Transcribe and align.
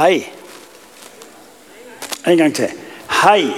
Hei. 0.00 0.32
En 2.24 2.38
gang 2.38 2.54
til. 2.56 2.70
Hei. 3.20 3.50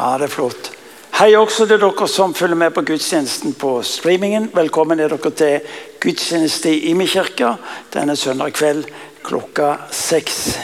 Ja, 0.00 0.16
det 0.18 0.24
er 0.26 0.32
flott. 0.32 0.70
Hei 1.14 1.28
også 1.38 1.62
til 1.70 1.78
dere 1.78 2.08
som 2.10 2.32
følger 2.34 2.58
med 2.58 2.72
på 2.74 2.82
gudstjenesten 2.88 3.52
på 3.54 3.84
streamingen. 3.86 4.48
Velkommen 4.50 4.98
er 4.98 5.12
dere 5.12 5.30
til 5.30 5.68
gudstjeneste 6.02 6.72
i 6.74 6.90
Imi 6.90 7.06
kirke 7.06 7.52
denne 7.94 8.16
søndag 8.18 8.56
kveld 8.58 8.88
klokka 9.22 9.68
seks. 9.94 10.58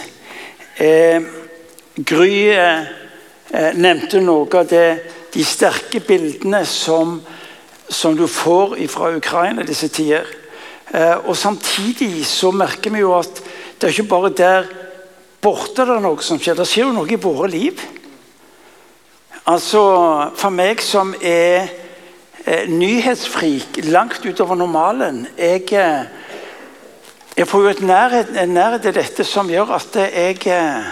Eh, 0.75 1.23
Gry 1.95 2.49
eh, 2.51 2.91
nevnte 3.79 4.25
noe 4.27 4.51
av 4.59 4.67
det, 4.73 4.89
de 5.37 5.45
sterke 5.47 6.01
bildene 6.03 6.65
som, 6.67 7.21
som 7.87 8.19
du 8.19 8.27
får 8.27 8.75
fra 8.91 9.15
Ukraina 9.21 9.63
disse 9.63 9.87
tider. 9.87 10.27
Eh, 10.91 11.15
og 11.15 11.37
Samtidig 11.39 12.27
så 12.27 12.51
merker 12.51 12.91
vi 12.91 13.07
jo 13.07 13.15
at 13.21 13.45
det 13.77 13.89
er 13.89 13.93
ikke 13.93 14.09
bare 14.09 14.33
der 14.33 14.69
borte 15.43 15.85
det 15.85 15.97
er 15.97 16.03
noe 16.05 16.23
som 16.25 16.41
skjer. 16.41 16.57
Det 16.59 16.67
skjer 16.69 16.89
jo 16.89 16.95
noe 16.97 17.13
i 17.13 17.21
våre 17.21 17.49
liv. 17.53 17.83
Altså, 19.47 19.83
For 20.35 20.51
meg 20.51 20.81
som 20.83 21.13
er 21.21 21.69
eh, 22.45 22.65
nyhetsfrik 22.67 23.79
langt 23.87 24.25
utover 24.27 24.59
normalen 24.59 25.27
Jeg, 25.39 25.69
eh, 25.71 26.07
jeg 27.37 27.47
får 27.47 27.63
jo 27.63 27.69
et 27.75 27.83
nærhet, 27.83 28.33
en 28.43 28.57
nærhet 28.57 28.83
til 28.83 28.97
dette 28.97 29.25
som 29.25 29.51
gjør 29.51 29.77
at 29.77 30.01
jeg 30.03 30.41
eh, 30.51 30.89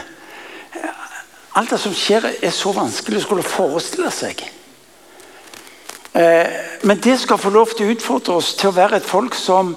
Alt 1.55 1.71
det 1.71 1.81
som 1.81 1.95
skjer, 1.95 2.25
er 2.43 2.51
så 2.51 2.73
vanskelig 2.75 3.21
å 3.21 3.23
skulle 3.23 3.43
forestille 3.47 4.11
seg. 4.11 4.41
Eh, 6.15 6.57
men 6.83 6.99
det 7.03 7.15
skal 7.23 7.39
få 7.39 7.53
lov 7.55 7.71
til 7.75 7.87
å 7.87 7.95
utfordre 7.95 8.39
oss 8.41 8.57
til 8.59 8.73
å 8.73 8.75
være 8.75 8.99
et 8.99 9.07
folk 9.07 9.35
som 9.39 9.77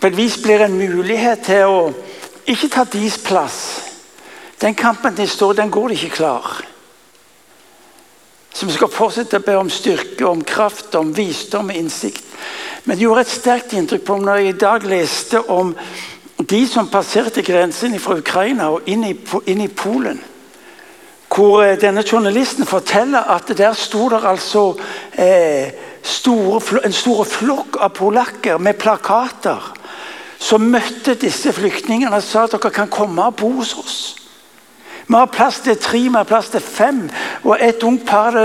på 0.00 0.06
et 0.06 0.16
vis 0.16 0.38
blir 0.42 0.62
en 0.62 0.78
mulighet 0.78 1.42
til 1.48 1.66
å 1.66 1.78
ikke 2.48 2.70
ta 2.72 2.84
deres 2.88 3.18
plass. 3.18 3.60
Den 4.60 4.74
kampen 4.74 5.14
de 5.14 5.26
står 5.26 5.58
den 5.58 5.70
går 5.70 5.88
de 5.88 5.98
ikke 5.98 6.16
klar. 6.20 6.60
Så 8.54 8.66
vi 8.66 8.74
skal 8.74 8.90
fortsette 8.90 9.38
å 9.38 9.44
be 9.44 9.54
om 9.58 9.70
styrke, 9.70 10.24
om 10.26 10.40
kraft, 10.42 10.94
om 10.98 11.12
visdom 11.14 11.70
og 11.70 11.78
innsikt. 11.78 12.24
Men 12.84 12.96
det 12.96 13.04
gjorde 13.04 13.26
et 13.26 13.34
sterkt 13.34 13.74
inntrykk 13.76 14.06
på 14.06 14.16
meg 14.16 14.26
når 14.26 14.40
jeg 14.40 14.48
i 14.48 14.58
dag 14.62 14.86
leste 14.88 15.42
om 15.52 15.74
de 16.38 16.60
som 16.70 16.88
passerte 16.90 17.42
grensen 17.46 17.98
fra 18.00 18.16
Ukraina 18.18 18.70
og 18.72 18.88
inn 18.90 19.04
i, 19.06 19.14
inn 19.50 19.62
i 19.62 19.68
Polen. 19.68 20.20
Hvor 21.28 21.62
eh, 21.62 21.76
denne 21.78 22.02
journalisten 22.06 22.66
forteller 22.66 23.30
at 23.34 23.50
der 23.58 23.74
sto 23.76 24.08
det 24.10 24.22
altså 24.26 24.62
eh, 25.12 25.74
store, 26.02 26.80
en 26.86 26.94
stor 26.94 27.26
flokk 27.28 27.76
av 27.82 27.92
polakker 27.98 28.62
med 28.62 28.78
plakater 28.80 29.74
som 30.38 30.70
møtte 30.70 31.16
disse 31.18 31.52
flyktningene 31.52 32.14
og 32.14 32.22
sa 32.22 32.46
at 32.46 32.54
dere 32.54 32.70
kan 32.74 32.90
komme 32.90 33.24
og 33.26 33.36
bo 33.40 33.50
hos 33.58 33.74
oss. 33.78 33.98
Vi 35.08 35.16
har 35.16 35.30
plass 35.32 35.62
til 35.64 35.76
tre, 35.80 35.98
vi 35.98 36.14
har 36.14 36.28
plass 36.28 36.50
til 36.52 36.60
fem. 36.60 37.08
Og 37.44 37.56
Et 37.60 37.82
ungt 37.82 38.06
par 38.06 38.36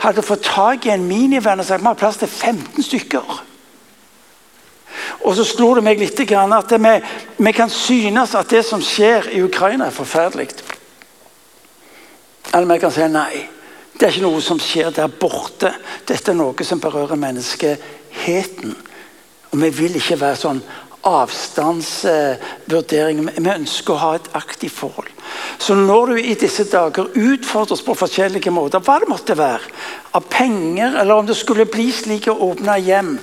hadde 0.00 0.22
fått 0.22 0.42
tak 0.42 0.86
i 0.86 0.92
en 0.94 1.06
minivan 1.06 1.60
og 1.60 1.66
sagt 1.66 1.82
vi 1.82 1.86
har 1.86 1.98
plass 1.98 2.16
til 2.16 2.28
15 2.28 2.82
stykker. 2.82 3.42
Og 5.24 5.36
så 5.36 5.44
slo 5.44 5.74
det 5.74 5.84
meg 5.84 5.98
litt 5.98 6.20
at 6.20 6.72
vi, 6.78 6.92
vi 7.38 7.52
kan 7.52 7.70
synes 7.70 8.34
at 8.34 8.50
det 8.50 8.64
som 8.64 8.82
skjer 8.82 9.30
i 9.32 9.42
Ukraina, 9.42 9.86
er 9.86 9.90
forferdelig. 9.90 10.48
Eller 12.54 12.74
vi 12.74 12.78
kan 12.78 12.92
si 12.92 13.08
nei. 13.08 13.48
Det 13.92 14.06
er 14.06 14.14
ikke 14.14 14.24
noe 14.26 14.40
som 14.42 14.60
skjer 14.60 14.90
der 14.90 15.08
borte. 15.08 15.72
Dette 16.06 16.32
er 16.32 16.36
noe 16.36 16.64
som 16.64 16.80
berører 16.80 17.16
menneskeheten. 17.16 18.76
Og 19.52 19.60
vi 19.62 19.70
vil 19.70 19.96
ikke 19.96 20.20
være 20.20 20.40
sånn 20.40 20.62
avstandsvurdering. 21.08 23.30
Vi 23.36 23.50
ønsker 23.50 23.92
å 23.94 24.02
ha 24.02 24.14
et 24.16 24.28
aktivt 24.38 24.76
forhold. 24.78 25.10
Så 25.58 25.74
når 25.78 26.06
du 26.06 26.16
i 26.20 26.34
disse 26.38 26.64
dager 26.70 27.08
utfordres 27.14 27.82
på 27.84 27.94
forskjellige 27.98 28.50
måter, 28.54 28.80
hva 28.82 28.98
det 29.02 29.08
måtte 29.10 29.38
være, 29.38 29.66
av 30.12 30.22
penger, 30.30 31.00
eller 31.00 31.14
om 31.16 31.26
det 31.26 31.36
skulle 31.38 31.66
bli 31.70 31.92
slik 31.94 32.28
å 32.30 32.40
åpne 32.50 32.78
hjem, 32.82 33.18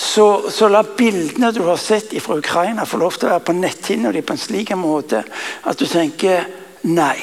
så, 0.00 0.48
så, 0.48 0.68
la 0.72 0.80
bildene 0.82 1.52
du 1.52 1.60
har 1.66 1.76
sett 1.76 2.22
fra 2.24 2.38
Ukraina, 2.40 2.88
få 2.88 2.96
lov 3.02 3.12
til 3.18 3.26
å 3.28 3.32
være 3.34 3.46
på 3.50 3.58
netthinna 3.58 4.08
di 4.14 4.22
på 4.24 4.32
en 4.32 4.40
slik 4.40 4.72
måte 4.78 5.20
at 5.68 5.76
du 5.76 5.84
tenker 5.84 6.48
nei. 6.88 7.20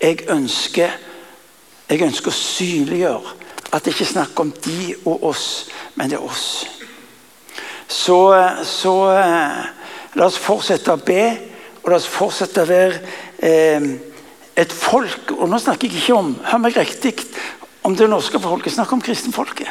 Jeg 0.00 0.16
ønsker, 0.32 0.90
jeg 1.88 2.02
ønsker 2.04 2.28
å 2.28 2.36
synliggjøre 2.36 3.28
at 3.70 3.84
det 3.84 3.90
ikke 3.94 4.04
er 4.04 4.16
snakk 4.16 4.34
om 4.42 4.50
de 4.64 4.94
og 5.06 5.22
oss, 5.30 5.46
men 5.94 6.10
det 6.10 6.16
er 6.18 6.24
oss. 6.26 6.79
Så, 7.90 8.18
så 8.62 8.94
eh, 9.18 9.64
la 10.14 10.26
oss 10.28 10.38
fortsette 10.38 10.94
å 10.94 11.00
be, 11.02 11.24
og 11.82 11.90
la 11.90 11.98
oss 11.98 12.06
fortsette 12.06 12.62
å 12.62 12.68
være 12.68 13.00
eh, 13.42 13.88
et 14.60 14.72
folk 14.74 15.32
Og 15.34 15.48
nå 15.48 15.58
snakker 15.58 15.88
jeg 15.88 16.02
ikke 16.02 16.18
om 16.18 16.34
hør 16.44 16.62
meg 16.62 16.76
riktig, 16.78 17.16
om 17.82 17.96
det 17.96 18.06
norske 18.10 18.38
folket, 18.42 18.74
Snakk 18.74 18.92
om 18.92 19.02
kristenfolket. 19.02 19.70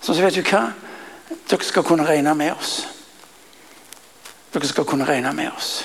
Så, 0.00 0.14
så 0.14 0.22
vet 0.22 0.34
du 0.34 0.42
hva? 0.42 0.70
Dere 1.50 1.66
skal 1.66 1.84
kunne 1.84 2.06
regne 2.08 2.34
med 2.34 2.54
oss. 2.54 2.80
Dere 4.54 4.66
skal 4.66 4.86
kunne 4.88 5.06
regne 5.06 5.32
med 5.36 5.52
oss. 5.52 5.84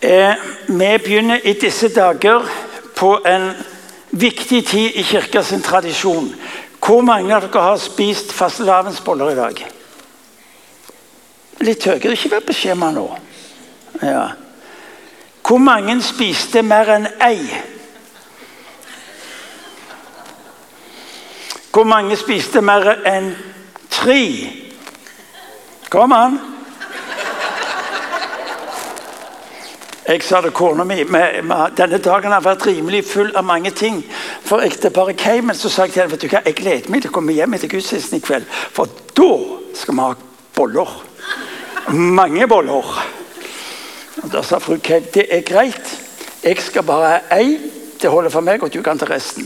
Eh, 0.00 0.34
vi 0.66 0.90
begynner 0.98 1.44
i 1.44 1.52
disse 1.60 1.90
dager 1.92 2.46
på 2.96 3.18
en 3.28 3.52
viktig 4.10 4.66
tid 4.66 4.96
i 4.96 5.04
kirkas 5.04 5.52
tradisjon. 5.64 6.34
Hvor 6.80 7.02
mange 7.04 7.34
av 7.36 7.44
dere 7.46 7.62
har 7.62 7.78
spist 7.78 8.32
fastelavnsboller 8.32 9.32
i 9.32 9.38
dag? 9.38 9.64
Litt 11.60 11.84
høyere. 11.84 12.14
Ikke 12.16 12.32
vær 12.32 12.46
på 12.46 12.56
skjema 12.56 12.90
nå. 12.94 13.06
Ja. 14.00 14.30
Hvor 15.44 15.60
mange 15.60 15.98
spiste 16.04 16.62
mer 16.62 16.94
enn 16.94 17.08
ei? 17.20 17.42
Hvor 21.70 21.84
mange 21.86 22.16
spiste 22.18 22.62
mer 22.64 22.96
enn 23.06 23.34
tre? 23.92 24.22
Kom 25.90 26.14
an! 26.16 26.38
Jeg 30.08 30.22
sa 30.24 30.40
det 30.40 30.54
kona 30.56 30.84
mi 30.84 31.02
Denne 31.04 31.98
dagen 32.00 32.32
har 32.32 32.44
vært 32.44 32.66
rimelig 32.66 33.04
full 33.10 33.30
av 33.36 33.44
mange 33.44 33.70
ting. 33.70 34.00
For 34.44 34.64
ekteparet 34.64 35.18
Cayman 35.20 35.56
så 35.56 35.68
sa 35.68 35.84
jeg 35.86 35.94
til 35.94 36.02
henne 36.02 36.14
vet 36.14 36.24
du 36.24 36.28
hva, 36.32 36.42
jeg 36.46 36.56
gleder 36.56 36.90
meg 36.90 37.04
til 37.04 37.12
å 37.12 37.16
komme 37.18 37.36
hjem 37.36 37.54
etter 37.54 37.70
gudstjenesten 37.70 38.18
i 38.18 38.24
kveld. 38.24 38.48
For 38.48 38.88
da 39.14 39.30
skal 39.76 39.96
vi 39.96 40.06
ha 40.06 40.14
boller. 40.56 40.94
Mange 41.92 42.48
boller. 42.48 42.94
Og 44.22 44.30
Da 44.32 44.42
sa 44.42 44.58
fru 44.58 44.78
Cayman 44.78 45.12
det 45.14 45.26
er 45.30 45.44
greit. 45.46 45.96
Jeg 46.42 46.60
skal 46.64 46.86
bare 46.88 47.08
ha 47.12 47.38
ei. 47.38 47.58
Det 48.00 48.08
holder 48.08 48.32
for 48.32 48.40
meg, 48.40 48.62
og 48.62 48.72
du 48.72 48.80
kan 48.82 48.98
ta 48.98 49.04
resten. 49.04 49.44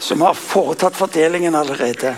Så 0.00 0.14
vi 0.14 0.24
har 0.24 0.34
foretatt 0.34 0.96
fordelingen 0.96 1.54
allerede. 1.54 2.16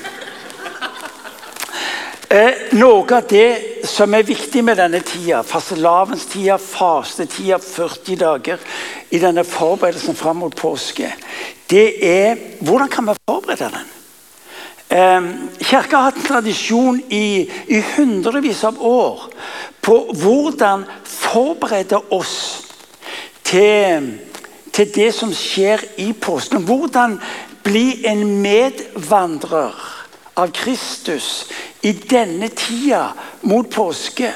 Eh, 2.35 2.73
noe 2.75 3.05
av 3.15 3.29
det 3.31 3.87
som 3.87 4.11
er 4.17 4.25
viktig 4.27 4.65
med 4.67 4.81
denne 4.81 4.99
tida, 5.07 5.45
fastelavnstida, 5.47 6.57
fastetida, 6.59 7.61
40 7.63 8.17
dager 8.19 8.65
i 9.15 9.21
denne 9.23 9.45
forberedelsen 9.47 10.19
fram 10.19 10.41
mot 10.43 10.57
påske, 10.59 11.13
det 11.71 11.85
er 12.09 12.41
hvordan 12.59 12.91
kan 12.91 13.07
vi 13.07 13.15
forberede 13.31 13.71
den? 13.77 13.95
Eh, 14.99 15.31
Kirka 15.63 16.01
har 16.01 16.09
hatt 16.09 16.19
en 16.25 16.27
tradisjon 16.33 17.01
i, 17.07 17.47
i 17.71 17.83
hundrevis 17.95 18.67
av 18.67 18.83
år 18.83 19.29
på 19.85 20.03
hvordan 20.19 20.89
forberede 21.07 22.03
oss 22.19 22.37
til, 23.47 24.11
til 24.75 24.95
det 24.97 25.13
som 25.15 25.31
skjer 25.31 25.87
i 26.03 26.11
påsken. 26.19 26.67
Hvordan 26.67 27.21
bli 27.63 28.01
en 28.11 28.27
medvandrer 28.43 29.94
av 30.35 30.51
Kristus 30.55 31.47
i 31.83 31.93
denne 31.93 32.49
tida 32.49 33.13
mot 33.43 33.71
påske. 33.71 34.33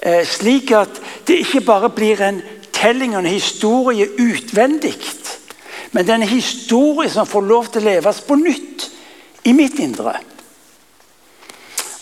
Eh, 0.00 0.22
slik 0.28 0.70
at 0.76 1.00
det 1.26 1.40
ikke 1.42 1.64
bare 1.66 1.90
blir 1.90 2.20
en 2.22 2.42
telling 2.76 3.16
og 3.16 3.24
en 3.24 3.32
historie 3.32 4.08
utvendig, 4.20 4.96
men 5.92 6.04
det 6.04 6.12
er 6.12 6.20
en 6.20 6.28
historie 6.28 7.10
som 7.10 7.26
får 7.26 7.46
lov 7.48 7.68
til 7.72 7.82
å 7.82 7.88
leves 7.88 8.20
på 8.20 8.36
nytt 8.36 8.88
i 9.48 9.54
mitt 9.56 9.78
indre. 9.80 10.18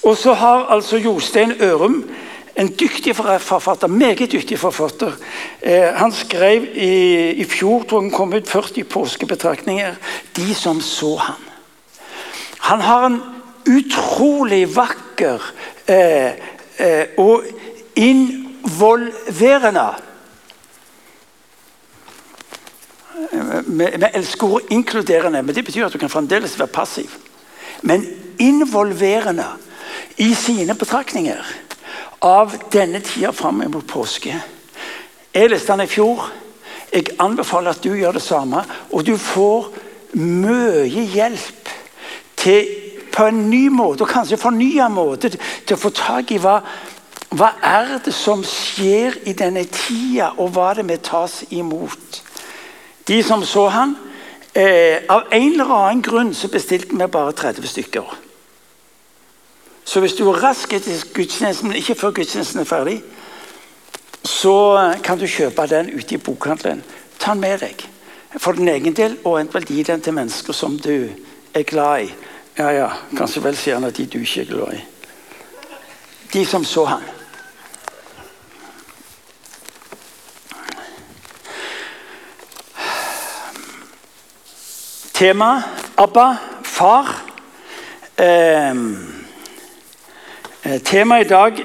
Og 0.04 0.18
så 0.18 0.34
har 0.34 0.66
altså 0.74 0.98
Jostein 1.00 1.54
Ørum, 1.62 2.02
en 2.56 2.68
dyktig 2.68 3.16
forfatter, 3.16 3.88
meget 3.88 4.32
dyktig 4.32 4.58
forfatter 4.58 5.12
eh, 5.62 5.90
Han 5.94 6.12
skrev 6.12 6.68
i, 6.74 7.30
i 7.42 7.44
fjor 7.44 7.82
tror 7.82 8.00
han 8.00 8.12
kom 8.14 8.34
ut 8.34 8.48
40 8.48 8.84
påskebetraktninger. 8.84 9.94
'De 10.36 10.54
som 10.54 10.80
så 10.80 11.16
han'. 11.16 11.43
Han 12.64 12.80
har 12.80 13.06
en 13.06 13.20
utrolig 13.68 14.76
vakker 14.76 15.42
eh, 15.86 16.32
eh, 16.76 17.06
og 17.20 17.44
involverende 17.96 19.94
Vi 23.66 23.84
elsker 24.14 24.46
ordet 24.46 24.66
'inkluderende', 24.70 25.42
men 25.42 25.54
det 25.54 25.64
betyr 25.64 25.86
at 25.86 25.92
du 25.92 25.98
kan 25.98 26.10
fremdeles 26.10 26.58
være 26.58 26.68
passiv. 26.68 27.10
Men 27.82 28.06
involverende 28.38 29.46
i 30.16 30.34
sine 30.34 30.74
betraktninger 30.74 31.44
av 32.22 32.52
denne 32.72 33.00
tida 33.00 33.32
fram 33.32 33.62
mot 33.68 33.86
påske. 33.86 34.42
Jeg 35.34 35.50
leste 35.50 35.72
den 35.72 35.80
i 35.80 35.86
fjor. 35.86 36.32
Jeg 36.92 37.06
anbefaler 37.18 37.70
at 37.70 37.84
du 37.84 37.94
gjør 37.94 38.12
det 38.12 38.22
samme. 38.22 38.64
Og 38.92 39.06
du 39.06 39.16
får 39.16 39.72
mye 40.14 40.86
hjelp 40.88 41.64
til 42.44 42.68
på 43.14 43.28
en 43.30 43.44
ny 43.50 43.68
måte, 43.70 44.02
og 44.02 44.10
kanskje 44.10 44.40
fornya 44.40 44.88
måte, 44.90 45.30
til 45.30 45.76
å 45.76 45.80
få 45.80 45.90
tak 45.94 46.32
i 46.34 46.40
hva, 46.42 46.58
hva 47.34 47.52
er 47.62 47.98
det 48.04 48.14
som 48.14 48.42
skjer 48.46 49.20
i 49.30 49.34
denne 49.38 49.64
tida, 49.70 50.32
og 50.38 50.54
hva 50.56 50.72
det 50.74 50.86
vi 50.88 50.98
tas 50.98 51.42
imot. 51.54 52.20
De 53.06 53.22
som 53.22 53.44
så 53.44 53.68
han, 53.68 53.96
eh, 54.54 55.02
Av 55.08 55.22
en 55.30 55.52
eller 55.52 55.64
annen 55.64 56.02
grunn 56.02 56.34
så 56.34 56.48
bestilte 56.48 56.96
vi 56.96 57.06
bare 57.06 57.32
30 57.32 57.66
stykker. 57.68 58.16
Så 59.84 60.00
hvis 60.00 60.14
du 60.14 60.28
er 60.30 60.42
rask 60.42 60.72
etter 60.72 61.04
gudstjenesten, 61.14 61.68
men 61.68 61.76
ikke 61.76 61.94
før 61.94 62.10
gudstjenesten 62.10 62.60
er 62.60 62.64
ferdig, 62.64 63.02
så 64.24 64.94
kan 65.02 65.18
du 65.18 65.26
kjøpe 65.26 65.66
den 65.68 65.90
ute 65.92 66.14
i 66.14 66.18
bokhandelen. 66.18 66.82
Ta 67.18 67.32
den 67.32 67.40
med 67.40 67.58
deg 67.60 67.84
for 68.38 68.52
din 68.52 68.68
egen 68.68 68.96
del, 68.96 69.18
og 69.24 69.36
eventuelt 69.38 69.68
gi 69.68 69.82
den 69.82 70.00
til 70.00 70.12
mennesker 70.16 70.52
som 70.52 70.78
du 70.78 71.08
er 71.54 71.62
glad 71.62 72.08
i. 72.08 72.14
Ja, 72.54 72.68
ja, 72.70 72.86
kanskje 73.18 73.40
vel 73.42 73.56
sier 73.58 73.80
han 73.80 73.88
at 73.88 73.96
de 73.98 74.04
du 74.06 74.20
ikke 74.20 74.44
er 74.44 74.46
glad 74.46 74.76
i. 74.76 74.82
De 76.30 76.42
som 76.46 76.62
så 76.64 76.84
han. 76.86 77.02
Tema 85.14 85.48
Abba, 85.98 86.28
far. 86.62 87.10
Ehm, 88.22 89.24
eh, 90.62 90.78
Temaet 90.82 91.26
i 91.26 91.28
dag 91.28 91.58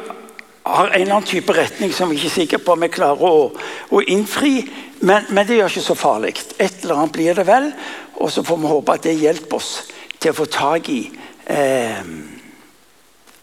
har 0.64 0.88
en 0.88 1.02
eller 1.02 1.14
annen 1.14 1.30
type 1.30 1.54
retning 1.54 1.94
som 1.94 2.10
vi 2.10 2.18
ikke 2.18 2.28
er 2.32 2.34
sikre 2.34 2.62
på 2.66 2.74
om 2.74 2.82
vi 2.82 2.90
klarer 2.94 3.30
å, 3.30 3.52
å 3.94 4.02
innfri. 4.02 4.64
Men, 5.02 5.30
men, 5.30 5.46
det 5.46 5.62
gjør 5.62 5.70
ikke 5.70 5.86
så 5.86 5.98
farlig. 5.98 6.34
Et 6.58 6.82
eller 6.82 6.98
annet 6.98 7.14
blir 7.14 7.38
det 7.38 7.46
vel. 7.46 7.72
Og 8.18 8.34
så 8.34 8.42
får 8.42 8.58
vi 8.58 8.74
håpe 8.74 8.98
at 8.98 9.06
det 9.06 9.18
hjelper 9.22 9.62
oss 9.62 9.74
til 10.20 10.32
å 10.32 10.38
få 10.38 10.46
tak 10.52 10.90
i 10.92 11.02
eh, 11.48 12.04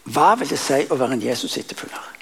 Hva 0.07 0.35
vil 0.39 0.49
det 0.49 0.59
si 0.61 0.85
å 0.87 0.95
være 0.95 1.17
en 1.17 1.25
Jesus-etterfølger? 1.25 2.13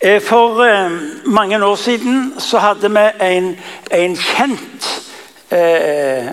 Eh, 0.00 0.20
for 0.22 0.62
eh, 0.62 0.90
mange 1.26 1.58
år 1.64 1.76
siden 1.76 2.34
så 2.38 2.60
hadde 2.62 2.90
vi 2.94 3.06
en, 3.26 3.48
en 3.90 4.14
kjent 4.14 4.90
eh, 5.50 6.28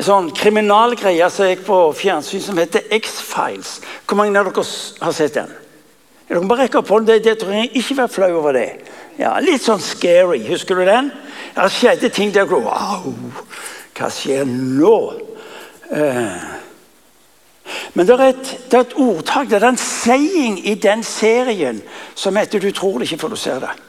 sånn 0.00 0.30
kriminalgreie 0.32 1.28
som 1.28 1.50
gikk 1.50 1.66
på 1.66 1.80
fjernsyn, 1.98 2.40
som 2.40 2.60
heter 2.60 2.86
X-Files. 2.96 3.80
Hvor 4.06 4.16
mange 4.16 4.40
av 4.40 4.48
dere 4.48 4.64
har 5.04 5.12
sett 5.12 5.36
den? 5.36 5.52
Dere 6.30 6.40
må 6.46 6.56
rekke 6.56 6.80
opp 6.80 6.88
hånden. 6.94 7.10
Det, 7.10 7.24
det 7.26 7.38
tror 7.42 7.58
jeg 7.58 7.72
ikke 7.76 7.98
vær 7.98 8.12
flau 8.14 8.30
over 8.38 8.56
det. 8.56 8.68
Ja, 9.20 9.34
Litt 9.44 9.66
sånn 9.66 9.82
scary. 9.84 10.40
Husker 10.48 10.80
du 10.80 10.86
den? 10.88 11.10
Det 11.56 11.68
skjedde 11.74 12.08
ting 12.14 12.32
der 12.32 12.48
Wow! 12.48 13.12
Hva 13.98 14.08
skjer 14.08 14.46
nå? 14.48 14.96
Eh. 15.90 16.60
Men 17.94 18.06
det 18.06 18.14
er, 18.14 18.24
et, 18.28 18.50
det 18.70 18.74
er 18.74 18.80
et 18.80 18.96
ordtak, 18.96 19.50
det 19.50 19.62
er 19.62 19.68
en 19.68 19.76
saying 19.76 20.60
i 20.68 20.74
den 20.74 21.02
serien 21.04 21.82
som 22.14 22.36
heter 22.36 22.58
'Du 22.58 22.70
tror 22.70 22.98
det 22.98 23.10
ikke 23.10 23.20
før 23.20 23.28
du 23.28 23.36
ser 23.36 23.58
det'. 23.58 23.80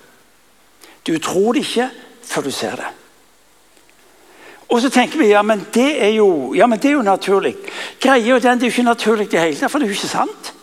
Du 1.07 1.19
tror 1.19 1.53
det 1.53 1.59
ikke 1.59 1.89
før 2.24 2.42
du 2.42 2.51
ser 2.51 2.75
det. 2.75 2.86
Og 4.69 4.81
så 4.81 4.89
tenker 4.89 5.19
vi 5.19 5.25
ja, 5.25 5.42
men 5.42 5.68
det 5.74 6.03
er 6.03 6.09
jo, 6.09 6.53
ja, 6.53 6.65
men 6.68 6.80
det 6.80 6.89
er 6.89 6.94
jo 6.94 7.01
naturlig. 7.01 7.56
Greia 8.00 8.36
er 8.36 8.39
den, 8.39 8.59
det 8.59 8.63
er 8.63 8.71
jo 8.71 8.71
ikke 8.71 8.83
naturlig 8.83 9.27
i 9.27 9.30
det 9.31 9.39
hele 9.39 9.56
tatt, 9.56 9.71
for 9.71 9.80
det 9.80 9.86
er 9.86 9.89
jo 9.89 9.97
ikke 10.00 10.07
sant. 10.07 10.54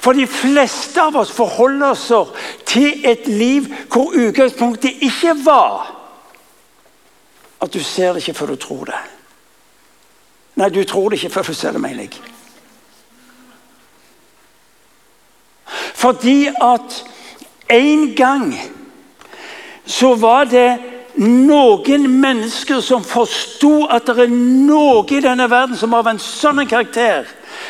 For 0.00 0.12
de 0.12 0.26
fleste 0.26 1.00
av 1.00 1.16
oss 1.16 1.32
forholder 1.32 1.86
oss 1.94 2.10
til 2.66 3.06
et 3.06 3.28
liv 3.28 3.70
hvor 3.92 4.10
utgangspunktet 4.12 4.98
ikke 5.00 5.36
var 5.44 6.03
at 7.64 7.74
du 7.74 7.82
ser 7.82 8.12
det 8.12 8.22
ikke 8.22 8.38
før 8.38 8.54
du 8.54 8.56
tror 8.60 8.84
det. 8.90 9.02
Nei, 10.60 10.70
du 10.70 10.84
tror 10.86 11.10
det 11.10 11.18
ikke 11.18 11.34
før 11.34 11.50
du 11.50 11.54
ser 11.56 11.74
det, 11.74 11.82
mener 11.82 12.06
jeg. 12.06 12.20
Fordi 15.94 16.50
at 16.62 17.04
en 17.72 18.10
gang 18.16 18.50
så 19.86 20.14
var 20.20 20.44
det 20.44 20.68
noen 21.16 22.08
mennesker 22.10 22.80
som 22.82 23.04
forsto 23.06 23.86
at 23.86 24.06
det 24.10 24.26
er 24.26 24.34
noe 24.34 25.06
i 25.14 25.22
denne 25.22 25.46
verden 25.50 25.78
som 25.78 25.94
har 25.94 26.08
en 26.10 26.20
sånn 26.20 26.64
karakter 26.68 27.28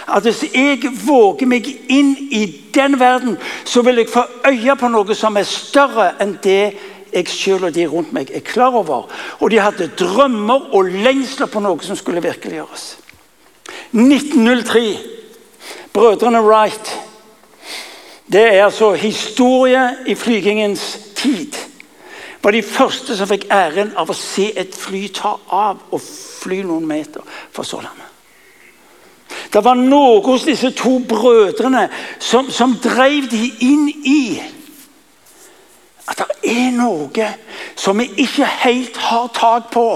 at 0.08 0.24
hvis 0.24 0.42
jeg 0.54 0.90
våger 1.04 1.48
meg 1.48 1.68
inn 1.92 2.14
i 2.32 2.44
den 2.74 2.98
verden, 3.00 3.36
så 3.64 3.82
vil 3.82 4.02
jeg 4.02 4.10
få 4.12 4.24
øye 4.48 4.76
på 4.76 4.88
noe 4.92 5.16
som 5.16 5.36
er 5.36 5.48
større 5.48 6.12
enn 6.22 6.36
det 6.44 6.74
jeg 7.14 7.28
selv 7.30 7.68
og 7.68 7.74
de 7.74 7.86
rundt 7.86 8.12
meg 8.12 8.30
er 8.34 8.44
klar 8.44 8.74
over. 8.74 9.08
Og 9.40 9.50
de 9.50 9.62
hadde 9.62 9.92
drømmer 9.98 10.70
og 10.74 10.90
lengsler 11.06 11.50
på 11.50 11.62
noe 11.62 11.82
som 11.86 11.98
skulle 11.98 12.22
virkeliggjøres. 12.24 12.86
1903. 13.94 14.98
Brødrene 15.94 16.42
Wright. 16.42 16.94
Det 18.32 18.42
er 18.42 18.64
altså 18.64 18.92
historie 18.98 19.84
i 20.06 20.14
flygingens 20.14 20.98
tid. 21.14 21.54
Var 22.42 22.50
de 22.50 22.62
første 22.62 23.16
som 23.16 23.28
fikk 23.30 23.46
æren 23.52 23.94
av 23.96 24.10
å 24.10 24.16
se 24.16 24.50
et 24.58 24.74
fly 24.76 25.06
ta 25.14 25.36
av 25.48 25.86
og 25.94 26.02
fly 26.02 26.60
noen 26.66 26.84
meter 26.88 27.24
fra 27.24 27.64
Sørlandet. 27.64 28.10
Det 29.54 29.62
var 29.64 29.78
noe 29.78 30.18
hos 30.26 30.44
disse 30.48 30.72
to 30.74 30.98
brødrene 31.08 31.86
som, 32.18 32.50
som 32.50 32.74
drev 32.82 33.28
de 33.30 33.46
inn 33.62 33.86
i 33.88 34.18
at 36.08 36.20
det 36.20 36.52
er 36.52 36.72
noe 36.76 37.28
som 37.76 37.98
vi 37.98 38.10
ikke 38.24 38.48
helt 38.64 38.96
har 38.96 39.28
tak 39.34 39.70
på. 39.72 39.86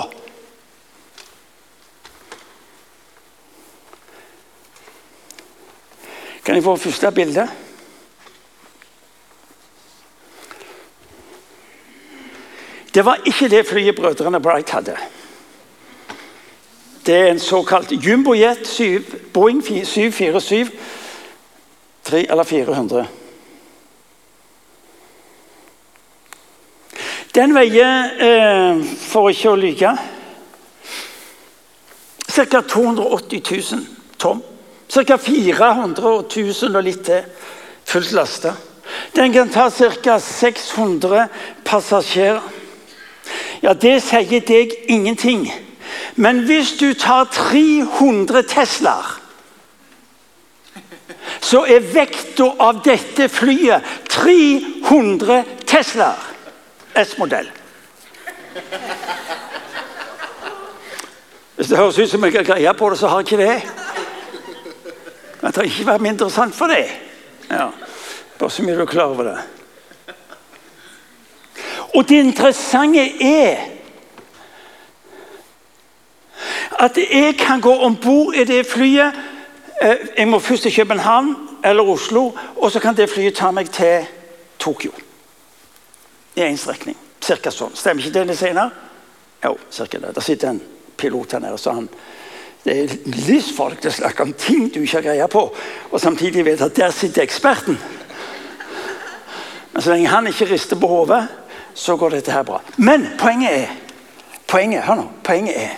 Kan 6.45 6.57
jeg 6.57 6.65
få 6.65 6.77
første 6.81 7.11
bilde? 7.13 7.49
Det 12.95 13.05
var 13.05 13.21
ikke 13.27 13.49
det 13.49 13.67
flyet 13.69 13.97
brødrene 13.97 14.41
Bright 14.41 14.71
hadde. 14.71 14.97
Det 17.07 17.17
er 17.17 17.31
en 17.31 17.41
såkalt 17.41 17.93
jumbojet 17.93 18.81
Boeing 19.33 19.63
747 19.63 20.71
3 22.05 22.27
eller 22.31 22.45
400. 22.45 23.07
Den 27.39 27.55
veier, 27.55 28.09
eh, 28.19 28.79
for 28.99 29.29
ikke 29.31 29.53
å 29.53 29.59
lyve, 29.59 29.93
ca. 32.27 32.61
280 32.73 33.43
000 33.47 33.85
tom. 34.19 34.41
Ca. 34.91 35.17
400 35.23 36.03
000 36.03 36.79
og 36.81 36.83
litt 36.83 37.05
til 37.07 37.29
fullt 37.87 38.11
lasta. 38.17 38.57
Den 39.15 39.31
kan 39.33 39.53
ta 39.55 39.69
ca. 39.71 40.17
600 40.19 41.29
passasjerer. 41.63 42.43
Ja, 43.63 43.73
det 43.73 44.01
sier 44.03 44.43
deg 44.43 44.75
ingenting. 44.89 45.47
Men 46.17 46.43
hvis 46.49 46.73
du 46.81 46.91
tar 46.95 47.31
300 47.31 48.43
Teslaer 48.51 49.15
så 51.41 51.63
er 51.71 51.87
vekta 51.95 52.49
av 52.59 52.83
dette 52.83 53.29
flyet 53.31 53.87
300 54.11 55.45
Teslaer 55.71 56.28
S-modell. 57.05 57.51
Hvis 61.57 61.69
det 61.69 61.79
høres 61.79 61.99
ut 61.99 62.11
som 62.11 62.25
jeg 62.25 62.33
har 62.33 62.43
greie 62.47 62.75
på 62.75 62.91
det, 62.91 62.99
så 62.99 63.09
har 63.09 63.21
jeg 63.21 63.33
ikke 63.33 63.45
det. 63.45 63.63
Det 65.41 65.57
har 65.57 65.63
ikke 65.63 65.87
vært 65.87 66.01
mindre 66.01 66.31
sant 66.31 66.55
for 66.55 66.71
det. 66.71 66.87
Ja, 67.51 67.71
Bare 68.39 68.51
så 68.51 68.63
mye 68.63 68.77
du 68.77 68.85
er 68.85 68.87
klar 68.87 69.11
over 69.11 69.25
det. 69.25 69.39
Og 71.95 72.09
det 72.09 72.21
interessante 72.23 73.03
er 73.23 73.57
at 76.79 76.99
jeg 76.99 77.35
kan 77.39 77.61
gå 77.61 77.75
om 77.75 77.97
bord 77.97 78.35
i 78.35 78.45
det 78.45 78.67
flyet. 78.67 79.13
Eh, 79.83 79.97
jeg 80.19 80.29
må 80.29 80.39
først 80.39 80.63
til 80.63 80.75
København 80.75 81.37
eller 81.65 81.83
Oslo, 81.83 82.33
og 82.57 82.71
så 82.73 82.81
kan 82.81 82.97
det 82.97 83.11
flyet 83.11 83.35
ta 83.35 83.51
meg 83.51 83.71
til 83.71 84.07
Tokyo. 84.59 84.93
I 86.39 86.47
én 86.47 86.59
strekning. 86.59 86.97
Cirka 87.21 87.51
sånn. 87.51 87.75
Stemmer 87.75 88.05
ikke 88.05 88.15
det 88.15 88.29
litt 88.31 88.39
senere? 88.39 88.71
Jo, 89.43 89.57
cirka 89.75 89.99
det. 89.99 90.15
Der 90.15 90.25
sitter 90.25 90.53
en 90.53 90.61
pilot 90.99 91.35
her 91.35 91.43
nede. 91.43 91.59
så 91.59 91.75
han 91.75 91.89
det 92.65 92.75
er 92.75 92.95
livsfarlig 93.29 93.87
å 93.87 93.93
snakke 93.95 94.25
om 94.27 94.33
ting 94.37 94.67
du 94.69 94.81
ikke 94.83 94.99
har 94.99 95.05
greie 95.07 95.27
på, 95.31 95.45
og 95.91 96.01
samtidig 96.03 96.43
vet 96.45 96.61
at 96.61 96.75
der 96.77 96.91
sitter 96.93 97.23
eksperten. 97.23 97.79
Men 99.73 99.83
så 99.83 99.93
lenge 99.95 100.11
han 100.11 100.27
ikke 100.29 100.51
rister 100.51 100.77
på 100.77 100.91
hodet, 100.91 101.23
så 101.75 101.97
går 101.97 102.19
dette 102.19 102.35
her 102.35 102.43
bra. 102.45 102.59
Men 102.77 103.07
poenget 103.21 103.55
er 103.55 103.77
poenget, 104.51 104.85
hør 104.85 104.99
nå, 105.03 105.07
poenget 105.25 105.61
er 105.63 105.77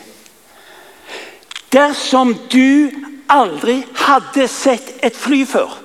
Dersom 1.70 2.32
du 2.50 2.90
aldri 3.30 3.76
hadde 3.94 4.48
sett 4.50 4.96
et 5.06 5.14
fly 5.14 5.44
før, 5.46 5.76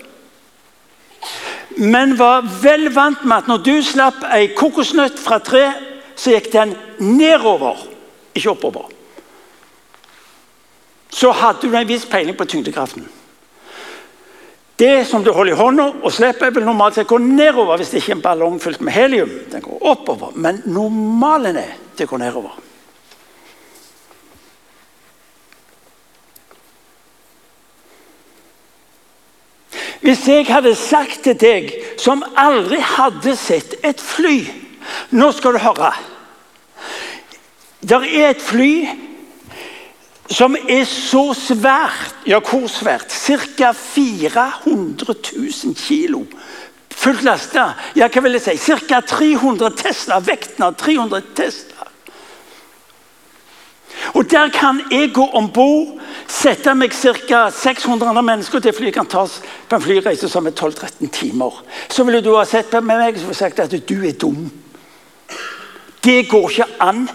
men 1.77 2.15
var 2.17 2.45
vel 2.61 2.87
vant 2.93 3.23
med 3.25 3.37
at 3.37 3.47
når 3.51 3.63
du 3.65 3.73
slapp 3.83 4.23
ei 4.33 4.49
kokosnøtt 4.55 5.19
fra 5.19 5.39
tre, 5.43 5.65
så 6.15 6.31
gikk 6.31 6.51
den 6.53 6.73
nedover, 6.99 7.81
ikke 8.35 8.53
oppover. 8.53 8.91
Så 11.11 11.31
hadde 11.31 11.67
du 11.67 11.75
en 11.75 11.87
viss 11.87 12.07
peiling 12.07 12.35
på 12.37 12.47
tyngdekraften. 12.47 13.05
Det 14.79 15.07
som 15.07 15.23
du 15.23 15.31
holder 15.31 15.53
i 15.53 15.59
hånda 15.59 15.85
og 16.03 16.11
slipper, 16.11 16.51
vil 16.51 16.65
normalt 16.67 16.97
sett 16.97 17.07
gå 17.07 17.17
nedover 17.23 17.79
hvis 17.79 17.93
det 17.93 18.01
ikke 18.01 18.11
er 18.11 18.17
en 18.17 18.23
ballong 18.25 18.57
fylt 18.59 18.81
med 18.83 18.91
helium. 18.95 19.31
Den 19.51 19.63
går 19.63 19.85
oppover, 19.91 20.35
Men 20.35 20.61
normalen 20.65 21.57
er 21.57 21.77
det 21.97 22.07
går 22.09 22.17
nedover. 22.17 22.59
Hvis 30.05 30.27
jeg 30.29 30.45
hadde 30.45 30.75
sagt 30.77 31.23
til 31.25 31.37
deg 31.41 31.71
som 31.97 32.21
aldri 32.37 32.77
hadde 32.77 33.33
sett 33.39 33.73
et 33.81 34.01
fly 34.01 34.43
Nå 35.17 35.31
skal 35.33 35.55
du 35.55 35.63
høre. 35.63 35.89
Det 37.81 37.97
er 37.97 38.35
et 38.35 38.43
fly 38.43 38.73
som 40.29 40.53
er 40.69 40.85
så 40.89 41.23
svært 41.37 42.27
Ja, 42.29 42.37
hvor 42.37 42.67
svært? 42.69 43.09
Ca. 43.09 43.71
400 43.73 45.15
000 45.33 45.75
kilo. 45.77 46.21
Fullt 46.89 47.25
lasta. 47.25 47.71
Ja, 47.97 48.07
hva 48.09 48.21
vil 48.25 48.37
jeg 48.37 48.45
si? 48.45 48.77
Ca. 48.77 49.01
300 49.01 49.73
Tesla. 49.77 50.21
Vekten 50.21 50.69
av 50.69 50.77
300 50.81 51.21
Tesla. 51.37 51.89
Og 54.13 54.31
Der 54.31 54.49
kan 54.49 54.81
jeg 54.91 55.13
gå 55.13 55.25
om 55.33 55.49
bord, 55.51 55.99
sette 56.27 56.73
meg 56.75 56.93
ca. 56.93 57.49
600 57.51 58.09
andre 58.09 58.23
mennesker 58.23 58.59
til 58.59 58.73
flyet 58.73 58.93
kan 58.93 59.07
tas 59.07 59.41
på 59.69 59.75
en 59.75 59.81
flyreise 59.81 60.29
som 60.29 60.47
er 60.47 60.51
12-13 60.51 61.09
timer. 61.09 61.63
Så 61.89 62.03
ville 62.03 62.21
du 62.21 62.35
ha 62.35 62.45
sett 62.45 62.71
på 62.71 62.81
meg 62.81 63.19
og 63.27 63.35
sagt 63.35 63.59
at 63.59 63.71
du 63.89 63.95
er 64.05 64.17
dum. 64.21 64.51
Det 66.03 66.27
går 66.29 66.49
ikke 66.49 66.67
an. 66.79 67.09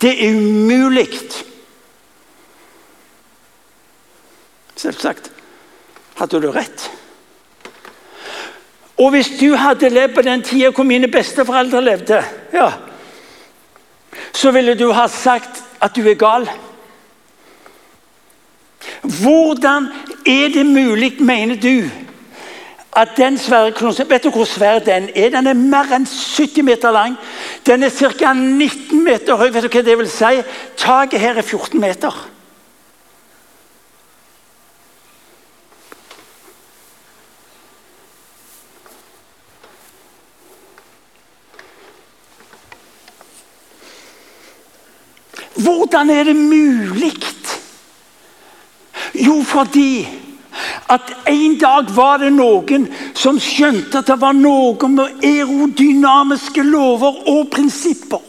Det 0.00 0.12
er 0.12 0.34
umulig. 0.34 1.08
Selvsagt 4.76 5.30
hadde 6.16 6.40
du 6.40 6.50
rett. 6.52 6.90
Og 8.96 9.10
hvis 9.12 9.28
du 9.40 9.54
hadde 9.56 9.92
levd 9.92 10.14
på 10.16 10.24
den 10.24 10.42
tida 10.44 10.72
hvor 10.72 10.86
mine 10.88 11.08
besteforeldre 11.12 11.82
levde, 11.84 12.22
ja, 12.52 12.70
så 14.32 14.52
ville 14.52 14.74
du 14.74 14.88
ha 14.92 15.06
sagt 15.08 15.62
at 15.80 15.96
du 15.96 16.02
er 16.08 16.14
gal. 16.14 16.48
Hvordan 19.02 19.88
er 20.26 20.48
det 20.54 20.66
mulig, 20.66 21.22
mener 21.22 21.56
du, 21.56 21.90
at 22.96 23.08
den 23.16 23.38
svære 23.38 23.72
klonsen 23.72 24.10
Vet 24.10 24.24
du 24.24 24.30
hvor 24.30 24.44
svær 24.44 24.78
den 24.78 25.08
er? 25.14 25.28
Den 25.30 25.46
er 25.46 25.54
mer 25.54 25.90
enn 25.92 26.06
70 26.06 26.64
meter 26.64 26.90
lang. 26.90 27.16
Den 27.66 27.82
er 27.82 27.90
ca. 27.92 28.32
19 28.32 29.04
meter 29.04 29.36
høy. 29.36 29.50
Vet 29.52 29.66
du 29.66 29.68
hva 29.68 29.82
det 29.84 29.98
vil 29.98 30.08
si? 30.08 30.40
Taket 30.80 31.20
her 31.20 31.36
er 31.36 31.44
14 31.44 31.80
meter. 31.80 32.16
Hvordan 45.66 46.10
er 46.10 46.24
det 46.24 46.36
mulig? 46.36 47.12
Jo, 49.14 49.42
fordi 49.42 50.06
at 50.88 51.12
en 51.26 51.58
dag 51.58 51.90
var 51.96 52.20
det 52.22 52.30
noen 52.32 52.86
som 53.16 53.38
skjønte 53.42 54.00
at 54.00 54.10
det 54.10 54.16
var 54.20 54.36
noe 54.36 54.88
med 54.88 55.24
aerodynamiske 55.26 56.62
lover 56.64 57.18
og 57.32 57.50
prinsipper. 57.52 58.22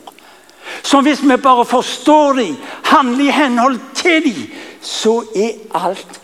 Som 0.84 1.06
hvis 1.06 1.22
vi 1.24 1.38
bare 1.42 1.66
forstår 1.66 2.40
dem, 2.42 2.56
handler 2.90 3.26
i 3.26 3.36
henhold 3.36 3.80
til 3.96 4.24
dem, 4.26 4.42
så 4.82 5.20
er 5.36 5.62
alt 5.78 6.20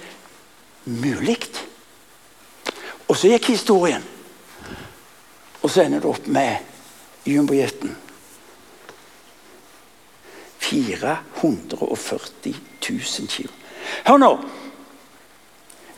mulig. 0.85 1.37
Og 3.07 3.17
så 3.17 3.33
gikk 3.33 3.53
historien. 3.53 4.03
Og 5.61 5.69
så 5.71 5.85
ender 5.85 6.03
det 6.03 6.09
opp 6.09 6.27
med 6.27 7.29
jumbojeten. 7.29 8.02
440 10.63 12.55
000 12.89 13.27
kilo. 13.27 13.51
Hør 14.07 14.17
nå. 14.21 14.31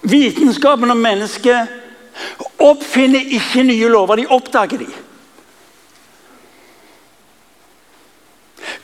Vitenskapen 0.05 0.91
om 0.91 1.01
mennesket 1.01 1.67
oppfinner 2.61 3.33
ikke 3.35 3.65
nye 3.67 3.89
lover, 3.91 4.21
de 4.21 4.27
oppdager 4.31 4.81
de. 4.81 4.87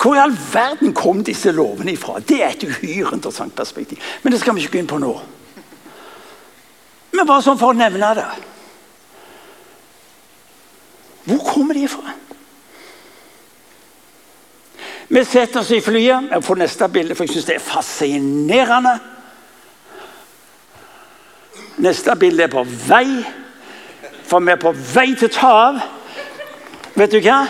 Hvor 0.02 0.16
i 0.18 0.22
all 0.22 0.34
verden 0.54 0.94
kom 0.98 1.22
disse 1.24 1.52
lovene 1.54 1.94
ifra? 1.94 2.20
Det 2.20 2.40
er 2.42 2.56
et 2.56 2.64
uhyre 2.66 3.14
interessant 3.14 3.54
perspektiv. 3.56 4.02
Men 4.24 4.34
det 4.34 4.40
skal 4.42 4.56
vi 4.58 4.66
ikke 4.66 4.78
gå 4.78 4.82
inn 4.82 4.90
på 4.90 4.98
nå. 5.02 5.12
Men 7.14 7.28
bare 7.30 7.44
sånn 7.46 7.60
for 7.60 7.74
å 7.74 7.78
nevne 7.78 8.10
det. 8.18 8.26
Hvor 11.28 11.44
kommer 11.46 11.78
de 11.78 11.86
ifra? 11.86 12.16
Vi 15.12 15.24
setter 15.28 15.60
oss 15.60 15.72
i 15.76 15.82
flyet. 15.84 16.30
Jeg 16.32 16.44
får 16.44 16.60
neste 16.62 16.88
bilde, 16.90 17.16
for 17.16 17.28
jeg 17.28 17.36
syns 17.36 17.48
det 17.50 17.56
er 17.58 17.66
fascinerende. 17.66 18.94
Neste 21.84 22.16
bilde 22.20 22.46
er 22.46 22.52
på 22.52 22.64
vei, 22.64 23.26
for 24.30 24.40
vi 24.40 24.54
er 24.54 24.62
på 24.62 24.72
vei 24.94 25.10
til 25.18 25.28
å 25.28 25.36
ta 25.36 25.52
av. 25.66 25.82
Vet 26.96 27.12
du 27.12 27.20
hva? 27.26 27.42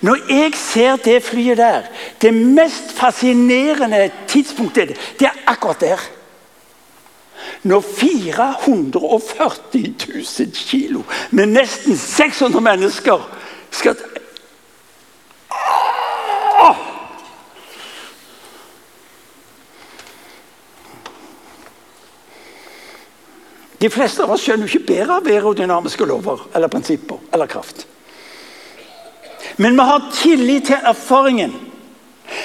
Når 0.00 0.16
jeg 0.32 0.56
ser 0.56 0.96
det 1.04 1.22
flyet 1.24 1.58
der 1.58 1.82
Det 2.20 2.34
mest 2.34 2.92
fascinerende 2.96 4.10
tidspunktet 4.28 4.88
det 5.18 5.26
er 5.28 5.42
akkurat 5.46 5.80
der. 5.80 5.98
Når 7.62 7.80
440 7.80 9.94
000 10.38 10.54
kilo 10.54 11.02
med 11.30 11.46
nesten 11.46 11.96
600 11.96 12.60
mennesker 12.60 13.30
skal 13.70 13.96
De 23.80 23.88
fleste 23.88 24.24
av 24.24 24.34
oss 24.34 24.44
skjønner 24.44 24.68
jo 24.68 24.76
ikke 24.76 24.92
bedre 24.92 25.16
av 25.16 25.28
aerodynamiske 25.30 26.04
lover 26.04 26.42
eller 26.52 26.68
prinsipper 26.68 27.20
eller 27.32 27.48
kraft. 27.48 27.86
Men 29.56 29.76
vi 29.78 29.86
har 29.88 30.10
tillit 30.12 30.66
til 30.68 30.90
erfaringen. 30.90 31.54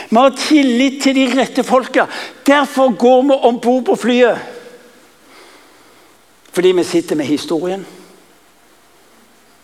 Vi 0.09 0.15
har 0.15 0.31
tillit 0.39 1.01
til 1.03 1.17
de 1.17 1.25
rette 1.35 1.63
folka. 1.67 2.07
Derfor 2.47 2.95
går 2.95 3.21
vi 3.27 3.39
om 3.49 3.59
bord 3.59 3.83
på 3.89 3.97
flyet. 3.99 4.39
Fordi 6.55 6.71
vi 6.71 6.83
sitter 6.83 7.19
med 7.19 7.25
historien. 7.27 7.85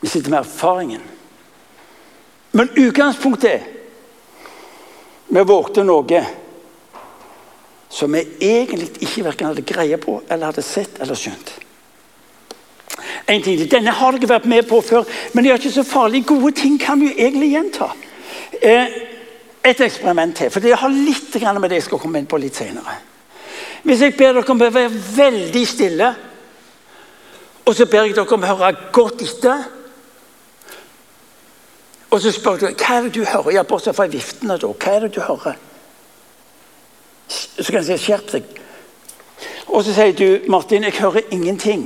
Vi 0.02 0.08
sitter 0.08 0.30
med 0.30 0.40
erfaringen. 0.40 1.02
Men 2.52 2.70
utgangspunktet 2.76 3.52
er 3.52 3.68
vi 5.32 5.44
vågte 5.48 5.88
noe 5.88 6.26
som 7.92 8.12
vi 8.12 8.26
egentlig 8.44 8.90
ikke 9.04 9.24
verken 9.24 9.48
hadde 9.48 9.64
greie 9.68 10.00
på, 10.00 10.18
eller 10.28 10.52
hadde 10.52 10.64
sett 10.64 11.00
eller 11.00 11.16
skjønt. 11.16 11.54
En 13.28 13.42
ting, 13.42 13.60
Denne 13.72 13.94
har 13.96 14.18
dere 14.18 14.30
vært 14.30 14.50
med 14.50 14.68
på 14.70 14.82
før, 14.82 15.06
men 15.34 15.44
det 15.44 15.52
er 15.52 15.62
ikke 15.62 15.72
så 15.72 15.84
farlig. 15.88 16.26
Gode 16.26 16.52
ting 16.58 16.80
kan 16.82 17.00
vi 17.00 17.14
egentlig 17.14 17.52
gjenta. 17.54 17.92
Eh, 18.62 18.98
et 19.64 19.82
eksperiment 19.82 20.36
til, 20.38 20.50
for 20.50 20.60
det 20.60 20.74
har 20.78 20.90
litt 20.90 21.36
med 21.60 21.70
det 21.70 21.82
jeg 21.82 21.90
skal 21.90 22.00
komme 22.02 22.20
inn 22.20 22.30
på 22.30 22.40
litt 22.42 22.56
senere. 22.58 22.98
Hvis 23.84 24.02
jeg 24.02 24.18
ber 24.18 24.34
dere 24.34 24.52
om 24.52 24.62
å 24.62 24.70
være 24.70 24.90
veldig 25.16 25.68
stille, 25.68 26.10
og 27.66 27.76
så 27.76 27.86
ber 27.86 28.10
jeg 28.10 28.16
dere 28.16 28.34
om 28.34 28.44
å 28.44 28.56
høre 28.56 28.74
godt 28.92 29.22
etter 29.22 29.70
og 32.12 32.20
så 32.20 32.32
spør 32.36 32.58
du 32.60 32.66
hva 32.68 32.96
er 32.98 33.06
det 33.08 33.14
du 33.16 33.24
hører. 33.24 33.54
Ja, 33.56 33.64
Bortsett 33.64 33.96
fra 33.96 34.08
viftene, 34.12 34.58
da. 34.60 34.68
Hva 34.68 34.96
er 34.96 35.06
det 35.06 35.14
du 35.16 35.22
hører? 35.24 35.56
Så 37.32 37.70
kan 37.70 37.80
jeg 37.80 37.88
si 37.88 38.10
skjerp 38.10 38.34
deg. 38.34 38.50
Og 39.72 39.86
så 39.88 39.94
sier 39.96 40.16
du 40.18 40.50
Martin, 40.52 40.84
jeg 40.84 40.98
hører 41.00 41.32
ingenting. 41.32 41.86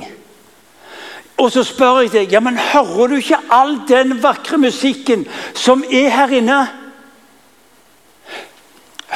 Og 1.36 1.52
så 1.52 1.62
spør 1.66 2.00
jeg 2.00 2.12
deg 2.14 2.32
ja, 2.32 2.40
men 2.40 2.56
hører 2.56 3.12
du 3.12 3.18
ikke 3.18 3.42
all 3.52 3.76
den 3.88 4.16
vakre 4.22 4.58
musikken 4.58 5.26
som 5.54 5.84
er 5.84 6.08
her 6.14 6.32
inne? 6.38 6.60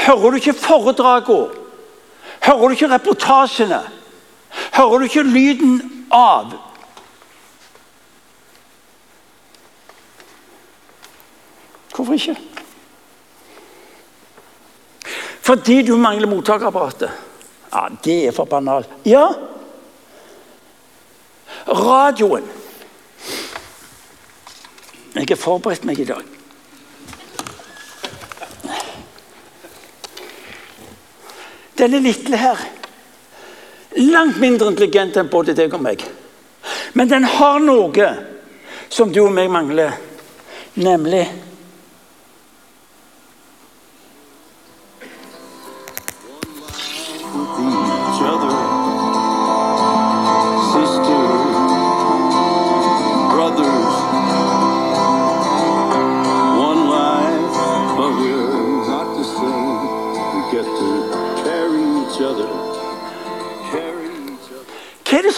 Hører 0.07 0.31
du 0.31 0.41
ikke 0.41 0.57
foredragene? 0.57 1.49
Hører 2.45 2.69
du 2.69 2.77
ikke 2.77 2.91
reportasjene? 2.93 3.81
Hører 4.77 4.99
du 4.99 5.09
ikke 5.09 5.23
lyden 5.23 5.81
av 6.13 6.53
Hvorfor 11.91 12.15
ikke? 12.17 12.37
Fordi 15.45 15.83
du 15.83 15.97
mangler 16.01 16.31
mottakerapparatet. 16.31 17.11
Ja, 17.73 17.83
det 18.05 18.15
er 18.29 18.33
for 18.33 18.49
banalt. 18.49 18.89
Ja. 19.05 19.27
Radioen. 21.71 22.45
Jeg 25.15 25.27
har 25.29 25.39
forberedt 25.39 25.87
meg 25.87 26.01
i 26.03 26.07
dag. 26.09 26.27
Denne 31.81 32.03
lille 32.05 32.37
her 32.37 32.61
Langt 33.91 34.37
mindre 34.39 34.69
intelligent 34.71 35.17
enn 35.19 35.31
både 35.31 35.55
deg 35.59 35.73
og 35.75 35.83
meg. 35.83 36.03
Men 36.95 37.09
den 37.11 37.25
har 37.27 37.59
noe 37.59 38.11
som 38.91 39.11
du 39.11 39.25
og 39.25 39.33
meg 39.35 39.51
mangler, 39.51 39.97
nemlig 40.79 41.25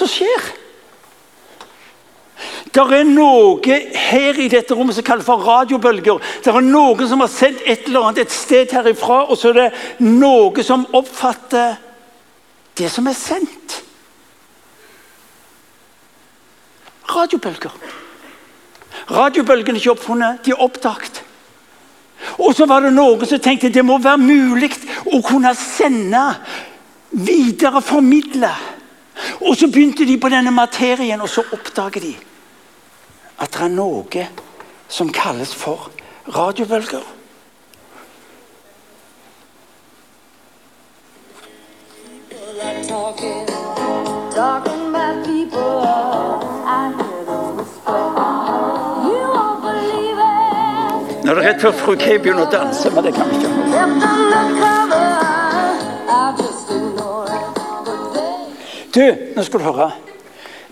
som 0.02 0.10
skjer? 0.10 0.50
Det 2.72 2.82
er 2.96 3.04
noe 3.06 3.78
her 4.08 4.38
i 4.40 4.48
dette 4.50 4.74
rommet 4.74 4.96
som 4.96 5.04
kalles 5.06 5.26
for 5.26 5.44
radiobølger. 5.44 6.22
Det 6.42 6.50
er 6.50 6.64
noen 6.64 7.08
som 7.08 7.20
har 7.22 7.30
sendt 7.30 7.62
et 7.68 7.86
eller 7.86 8.08
annet 8.08 8.24
et 8.24 8.34
sted 8.34 8.72
herifra, 8.72 9.26
og 9.28 9.38
så 9.38 9.52
er 9.52 9.58
det 9.60 10.06
noe 10.08 10.64
som 10.64 10.86
oppfatter 10.96 11.76
det 12.80 12.88
som 12.90 13.06
er 13.06 13.18
sendt. 13.18 13.82
Radiobølger. 17.12 17.74
Radiobølgene 19.12 19.76
er 19.76 19.82
ikke 19.82 19.92
oppfunnet, 19.92 20.40
de 20.46 20.54
er 20.54 20.64
oppdaget. 20.64 21.20
Og 22.40 22.54
så 22.56 22.64
var 22.70 22.86
det 22.86 22.94
noen 22.94 23.26
som 23.28 23.40
tenkte 23.42 23.72
det 23.74 23.84
må 23.84 23.98
være 24.00 24.22
mulig 24.22 24.70
å 25.12 25.20
kunne 25.26 25.52
sende, 25.58 26.22
videre 27.12 27.82
formidle. 27.84 28.54
Og 29.40 29.56
så 29.56 29.68
begynte 29.68 30.06
de 30.06 30.18
på 30.18 30.30
denne 30.32 30.50
materien, 30.50 31.20
og 31.20 31.28
så 31.28 31.44
oppdager 31.52 32.00
de 32.00 32.14
at 33.42 33.50
det 33.56 33.64
er 33.64 33.72
noe 33.74 34.26
som 34.88 35.10
kalles 35.12 35.54
for 35.54 35.90
radiobølger. 36.30 37.02
Talking, 42.88 43.46
talking 44.34 44.88
about 44.88 45.24
people. 45.24 45.82
I. 46.66 47.12
Nå 51.22 51.30
er 51.30 51.38
det 51.38 51.44
rett 51.46 51.60
før 51.62 51.74
fru 51.78 51.94
Kay 51.96 52.18
begynner 52.18 52.48
å 52.48 52.50
danse, 52.50 52.90
men 52.90 53.06
det 53.06 53.14
kan 53.14 53.30
vi 53.30 53.38
ikke. 53.38 55.21
Du, 58.94 59.04
nå 59.36 59.44
skal 59.44 59.60
du 59.60 59.64
høre. 59.64 59.90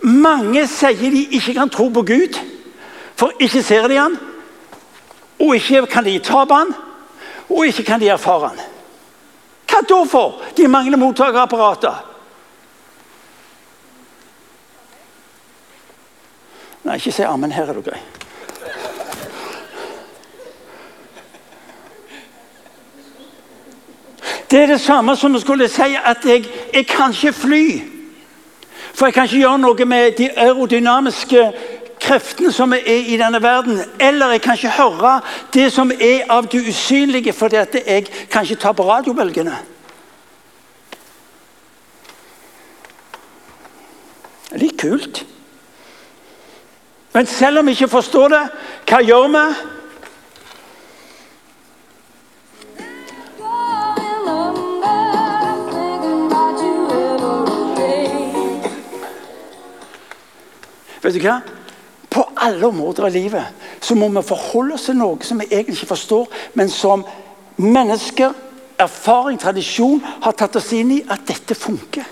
Mange 0.00 0.66
sier 0.68 1.12
de 1.12 1.22
ikke 1.37 1.54
kan 1.56 1.72
tro 1.72 1.88
på 1.92 2.02
Gud, 2.09 2.37
for 3.16 3.33
ikke 3.40 3.62
ser 3.64 3.88
de 3.88 3.96
han, 4.00 4.16
og 5.40 5.56
ikke 5.56 5.87
kan 5.88 6.04
de 6.04 6.18
ta 6.24 6.44
på 6.44 6.61
han, 6.62 6.74
og 7.48 7.66
ikke 7.66 7.85
kan 7.85 8.00
de 8.00 8.09
erfare 8.12 8.52
han. 8.52 8.62
Hva 9.70 9.80
da 9.87 9.98
for? 10.09 10.40
De 10.56 10.68
mangler 10.68 10.98
mottakerapparater. 11.00 12.06
Nei, 16.85 16.96
ikke 16.96 17.12
si 17.12 17.22
ammen. 17.22 17.52
Her 17.52 17.68
er 17.70 17.76
du 17.76 17.85
grei. 17.85 18.00
Det 24.50 24.64
er 24.64 24.72
det 24.72 24.80
samme 24.83 25.14
som 25.16 25.37
å 25.37 25.40
skulle 25.40 25.68
si 25.70 25.94
at 25.94 26.24
jeg, 26.26 26.48
jeg 26.74 26.87
kan 26.90 27.14
ikke 27.14 27.37
fly. 27.37 27.64
For 28.94 29.07
jeg 29.07 29.14
kan 29.14 29.29
ikke 29.29 29.42
gjøre 29.42 29.59
noe 29.62 29.87
med 29.88 30.16
de 30.18 30.31
aerodynamiske 30.37 31.44
kreftene 32.00 32.53
som 32.53 32.72
er 32.72 32.87
i 32.87 33.16
denne 33.20 33.42
verden. 33.42 33.81
Eller 34.00 34.35
jeg 34.35 34.42
kan 34.44 34.59
ikke 34.59 34.76
høre 34.76 35.20
det 35.55 35.68
som 35.72 35.92
er 35.92 36.26
av 36.29 36.48
det 36.50 36.62
usynlige, 36.68 37.33
fordi 37.33 37.57
at 37.57 37.74
jeg 37.87 38.07
kan 38.31 38.42
ikke 38.42 38.62
ta 38.62 38.72
på 38.72 38.87
radiobølgene. 38.88 39.57
Det 44.50 44.57
er 44.59 44.64
litt 44.64 44.81
kult. 44.81 45.24
Men 47.14 47.26
selv 47.26 47.59
om 47.59 47.66
vi 47.66 47.76
ikke 47.76 47.90
forstår 47.90 48.33
det, 48.33 48.46
hva 48.90 49.03
gjør 49.03 49.29
vi? 49.35 49.44
Vet 61.02 61.16
du 61.16 61.22
hva? 61.24 61.40
På 62.10 62.26
alle 62.36 62.66
områder 62.66 63.06
i 63.06 63.10
livet 63.10 63.44
så 63.80 63.94
må 63.94 64.08
vi 64.08 64.22
forholde 64.26 64.74
oss 64.74 64.88
til 64.88 64.98
noe 64.98 65.22
som 65.24 65.40
vi 65.40 65.48
egentlig 65.50 65.78
ikke 65.78 65.92
forstår, 65.94 66.26
men 66.58 66.68
som 66.68 67.04
mennesker, 67.56 68.34
erfaring, 68.80 69.38
tradisjon 69.38 70.00
har 70.24 70.34
tatt 70.36 70.56
oss 70.58 70.72
inn 70.76 70.90
i 70.96 71.02
at 71.08 71.22
dette 71.28 71.54
funker. 71.54 72.08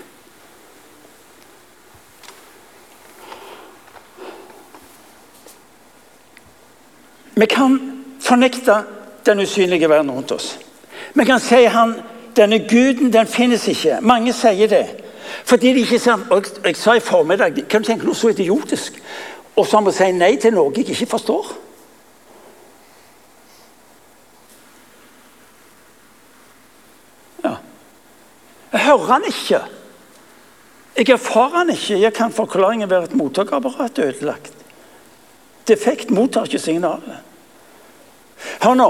Vi 7.39 7.45
kan 7.45 7.77
fornekte 8.19 8.81
den 9.25 9.39
usynlige 9.39 9.89
verden 9.89 10.11
rundt 10.11 10.31
oss. 10.31 10.57
Vi 11.13 11.25
kan 11.25 11.39
si 11.39 11.63
han, 11.65 11.93
denne 12.35 12.59
guden 12.67 13.13
den 13.13 13.27
finnes 13.27 13.67
ikke. 13.67 13.99
Mange 14.01 14.33
sier 14.33 14.67
det. 14.67 14.85
Fordi 15.45 15.73
de 15.73 15.83
ikke 15.83 15.99
ser, 15.99 16.21
og 16.29 16.43
jeg, 16.43 16.63
jeg 16.65 16.75
sa 16.77 16.93
i 16.95 17.03
formiddag 17.03 17.57
Kan 17.69 17.83
du 17.83 17.87
tenke 17.87 18.05
noe 18.07 18.17
så 18.17 18.31
idiotisk? 18.33 18.99
Og 19.55 19.67
som 19.67 19.87
å 19.89 19.93
si 19.93 20.11
nei 20.15 20.35
til 20.39 20.55
noe 20.55 20.71
jeg 20.75 20.89
ikke 20.93 21.09
forstår? 21.15 21.49
Ja. 27.43 27.55
Jeg 28.71 28.85
hører 28.85 29.11
han 29.13 29.27
ikke. 29.27 29.61
Jeg 30.99 31.09
erfarer 31.15 31.57
han 31.61 31.73
ikke. 31.73 31.99
Jeg 31.99 32.13
kan 32.13 32.31
forklaringen 32.35 32.89
være 32.89 33.09
at 33.09 33.17
mottakerapparatet 33.17 34.03
er 34.03 34.13
ødelagt. 34.13 34.53
Defekt 35.67 36.11
mottar 36.11 36.47
ikke 36.47 36.59
signalet. 36.59 37.19
Hør 38.63 38.75
nå. 38.79 38.89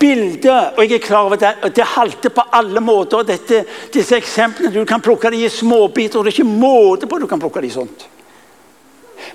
Bildet, 0.00 0.78
og 0.78 0.84
jeg 0.84 0.96
er 0.96 1.04
klar 1.04 1.26
over 1.28 1.36
det, 1.36 1.50
og 1.62 1.74
det 1.76 1.84
halter 1.84 2.32
på 2.32 2.42
alle 2.56 2.80
måter. 2.80 3.22
Dette, 3.28 3.64
disse 3.92 4.16
eksemplene, 4.16 4.72
Du 4.74 4.84
kan 4.84 5.00
plukke 5.00 5.30
dem 5.30 5.42
i 5.44 5.48
småbiter, 5.48 6.18
og 6.18 6.24
det 6.24 6.32
er 6.32 6.40
ikke 6.40 6.60
måte 6.60 7.06
på 7.06 7.18
du 7.18 7.26
kan 7.26 7.40
plukke 7.40 7.60
dem 7.60 7.70
sånt. 7.70 8.06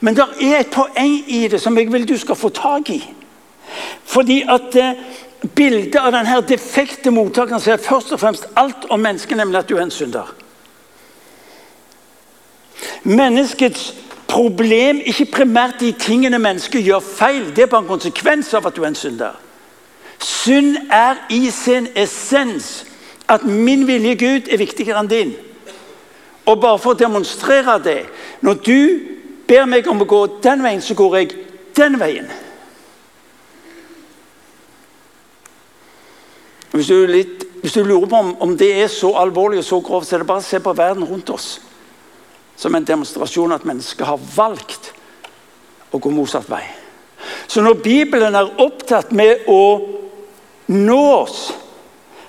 Men 0.02 0.16
det 0.16 0.26
er 0.42 0.60
et 0.60 0.74
poeng 0.74 1.22
i 1.28 1.48
det 1.48 1.62
som 1.62 1.78
jeg 1.78 1.92
vil 1.94 2.08
du 2.08 2.18
skal 2.18 2.36
få 2.36 2.50
tak 2.50 2.90
i. 2.90 3.04
Fordi 4.06 4.42
at 4.50 4.76
eh, 4.76 4.98
bildet 5.56 6.00
av 6.02 6.12
denne 6.16 6.42
defekte 6.50 7.14
mottakeren 7.14 7.62
sier 7.62 7.78
først 7.78 8.16
og 8.16 8.20
fremst 8.20 8.50
alt 8.58 8.90
om 8.90 9.00
mennesket, 9.00 9.38
nemlig 9.38 9.62
at 9.62 9.70
du 9.70 9.78
er 9.78 9.86
en 9.86 9.94
synder. 9.94 10.34
Menneskets 13.04 13.94
problem 14.28 15.02
ikke 15.06 15.30
primært 15.32 15.80
de 15.80 15.92
tingene 16.00 16.40
mennesket 16.42 16.86
gjør 16.86 17.06
feil. 17.06 17.52
Det 17.56 17.64
er 17.66 17.72
bare 17.72 17.86
en 17.86 17.94
konsekvens 17.94 18.54
av 18.58 18.66
at 18.66 18.76
du 18.76 18.84
er 18.84 18.90
en 18.90 18.98
synder. 18.98 19.45
Synd 20.26 20.78
er 20.90 21.20
i 21.30 21.50
sin 21.54 21.88
essens 21.96 22.86
at 23.30 23.44
min 23.46 23.88
vilje 23.88 24.16
Gud 24.16 24.50
er 24.50 24.58
viktigere 24.58 25.02
enn 25.04 25.10
din. 25.10 25.34
Og 26.46 26.62
bare 26.62 26.80
for 26.82 26.94
å 26.94 27.00
demonstrere 27.00 27.80
det 27.82 28.02
Når 28.46 28.60
du 28.66 28.80
ber 29.48 29.66
meg 29.70 29.88
om 29.90 30.02
å 30.02 30.08
gå 30.10 30.20
den 30.44 30.62
veien, 30.66 30.82
så 30.82 30.94
går 30.98 31.16
jeg 31.18 31.32
den 31.78 32.00
veien. 32.02 32.28
Hvis 36.74 36.90
du, 36.90 37.06
litt, 37.08 37.46
hvis 37.62 37.78
du 37.78 37.84
lurer 37.86 38.10
på 38.10 38.20
om, 38.20 38.34
om 38.42 38.58
det 38.58 38.72
er 38.82 38.90
så 38.92 39.14
alvorlig 39.22 39.62
og 39.62 39.68
så 39.68 39.80
grovt, 39.86 40.10
så 40.10 40.18
er 40.18 40.24
det 40.26 40.30
bare 40.30 40.44
å 40.44 40.48
se 40.48 40.60
på 40.60 40.74
verden 40.76 41.06
rundt 41.08 41.30
oss 41.34 41.50
som 42.58 42.76
en 42.76 42.88
demonstrasjon 42.88 43.54
at 43.56 43.66
mennesket 43.68 44.08
har 44.08 44.20
valgt 44.36 44.92
å 45.94 46.02
gå 46.02 46.12
motsatt 46.12 46.50
vei. 46.50 46.64
Så 47.48 47.62
når 47.62 47.80
Bibelen 47.84 48.36
er 48.36 48.54
opptatt 48.62 49.14
med 49.16 49.46
å 49.52 49.62
nå 50.68 51.00
oss, 51.22 51.54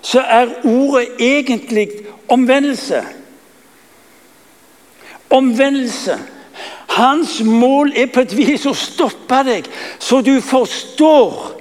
så 0.02 0.20
er 0.20 0.52
ordet 0.64 1.08
egentlig 1.18 1.88
omvendelse. 2.28 3.02
Omvendelse. 5.30 6.18
Hans 6.86 7.40
mål 7.44 7.92
er 7.96 8.06
på 8.06 8.22
et 8.22 8.36
vis 8.36 8.66
å 8.66 8.74
stoppe 8.76 9.42
deg, 9.44 9.68
så 9.98 10.20
du 10.20 10.38
forstår 10.40 11.52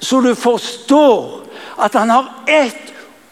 Så 0.00 0.18
du 0.20 0.32
forstår 0.34 1.44
at 1.78 1.94
han 1.94 2.10
har 2.10 2.24
ett 2.50 2.88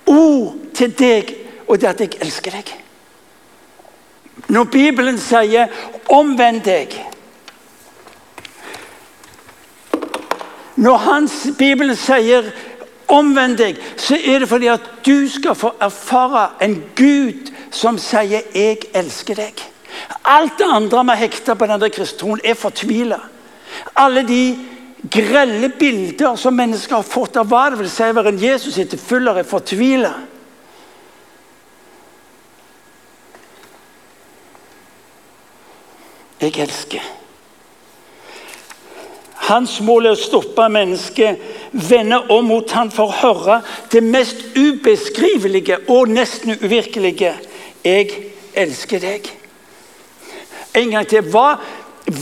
ord 0.07 0.55
til 0.75 0.93
deg, 0.95 1.33
og 1.67 1.81
det 1.81 1.89
er 1.89 1.91
at 1.91 2.03
jeg 2.05 2.21
elsker 2.23 2.55
deg. 2.55 2.71
Når 4.47 4.65
Bibelen 4.71 5.19
sier 5.19 5.67
'omvend 6.07 6.63
deg' 6.63 7.16
Når 10.77 10.97
hans 10.97 11.47
Bibelen 11.59 11.97
sier 11.97 12.51
'omvend 13.09 13.57
deg', 13.57 13.77
så 13.97 14.17
er 14.17 14.39
det 14.39 14.49
fordi 14.49 14.67
at 14.67 14.81
du 15.07 15.29
skal 15.29 15.55
få 15.55 15.73
erfare 15.81 16.49
en 16.61 16.83
Gud 16.97 17.53
som 17.71 17.99
sier 17.99 18.43
'jeg 18.55 18.79
elsker 18.95 19.35
deg'. 19.35 19.63
Alt 20.25 20.59
det 20.59 20.67
andre 20.73 21.05
vi 21.05 21.17
hekter 21.17 21.55
på 21.55 21.67
denne 21.67 21.91
kristentroen, 21.91 22.41
er 22.45 22.55
fortvila. 22.55 23.19
Alle 23.97 24.23
de 24.29 24.59
grelle 25.11 25.69
bilder 25.69 26.37
som 26.37 26.55
mennesker 26.55 26.97
har 26.97 27.03
fått 27.03 27.37
av 27.37 27.49
hva 27.49 27.71
det 27.71 27.79
vil 27.79 27.91
si 27.91 28.03
å 28.03 28.17
være 28.17 28.29
en 28.29 28.43
Jesus 28.43 28.79
etterfølger, 28.79 29.39
er 29.39 29.43
fortvila. 29.43 30.15
Jeg 36.41 36.59
elsker. 36.59 37.16
Hans 39.37 39.81
mål 39.85 40.09
er 40.09 40.17
å 40.17 40.19
stoppe 40.19 40.65
mennesket, 40.73 41.43
vende 41.73 42.23
om 42.33 42.49
mot 42.49 42.71
han 42.73 42.91
for 42.91 43.13
å 43.13 43.19
høre 43.21 43.59
det 43.93 44.03
mest 44.03 44.41
ubeskrivelige 44.57 45.83
og 45.93 46.09
nesten 46.11 46.57
uvirkelige. 46.63 47.35
Jeg 47.85 48.11
elsker 48.57 49.03
deg. 49.05 49.29
En 50.77 50.91
gang 50.91 51.07
til. 51.09 51.29
Hva, 51.31 51.61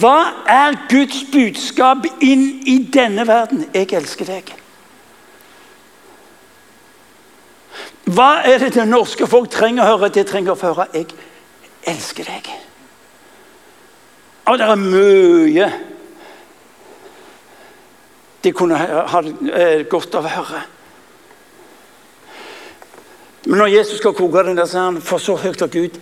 hva 0.01 0.19
er 0.51 0.77
Guds 0.91 1.23
budskap 1.33 2.05
inn 2.21 2.45
i 2.67 2.81
denne 2.93 3.27
verden? 3.29 3.65
Jeg 3.73 3.95
elsker 3.97 4.29
deg. 4.29 4.53
Hva 8.05 8.43
er 8.45 8.61
det 8.61 8.75
det 8.75 8.85
norske 8.89 9.27
folk 9.31 9.49
trenger 9.55 9.87
å 9.87 9.95
høre? 9.95 10.13
De 10.13 10.27
trenger 10.29 10.53
å 10.53 10.61
høre 10.61 10.87
'Jeg 10.93 11.07
elsker 11.87 12.25
deg'. 12.25 12.53
Og 14.45 14.59
det 14.59 14.67
er 14.69 14.77
mye 14.77 15.73
de 18.45 18.53
kunne 18.53 18.77
ha 18.77 19.21
eh, 19.23 19.85
godt 19.89 20.15
av 20.15 20.27
å 20.29 20.33
høre. 20.37 20.63
Men 23.45 23.61
når 23.61 23.73
Jesus 23.75 23.99
skal 24.01 24.15
koke 24.17 24.45
den 24.47 24.57
der, 24.57 24.69
så 24.69 24.79
er 24.79 24.89
han 24.89 25.03
for 25.05 25.21
så 25.21 25.37
høyt 25.37 25.63
at 25.65 25.73
Gud 25.73 25.99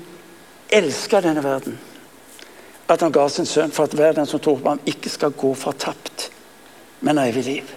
elsker 0.73 1.25
denne 1.25 1.43
verden. 1.45 1.79
At 2.91 3.03
han 3.03 3.15
ga 3.15 3.27
sin 3.31 3.47
sønn 3.47 3.75
for 3.75 3.89
at 3.89 3.95
hver 3.99 4.15
den 4.17 4.29
som 4.31 4.41
tror 4.43 4.61
på 4.61 4.75
ham, 4.75 4.83
ikke 4.87 5.11
skal 5.11 5.35
gå 5.39 5.53
fortapt, 5.59 6.31
men 7.01 7.19
ha 7.19 7.27
evig 7.31 7.45
liv. 7.47 7.71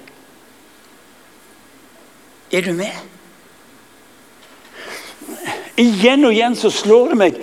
Er 2.54 2.62
du 2.62 2.74
med? 2.78 2.94
Igjen 5.82 6.26
og 6.26 6.34
igjen 6.34 6.56
så 6.56 6.70
slår 6.72 7.12
det 7.12 7.18
meg 7.20 7.40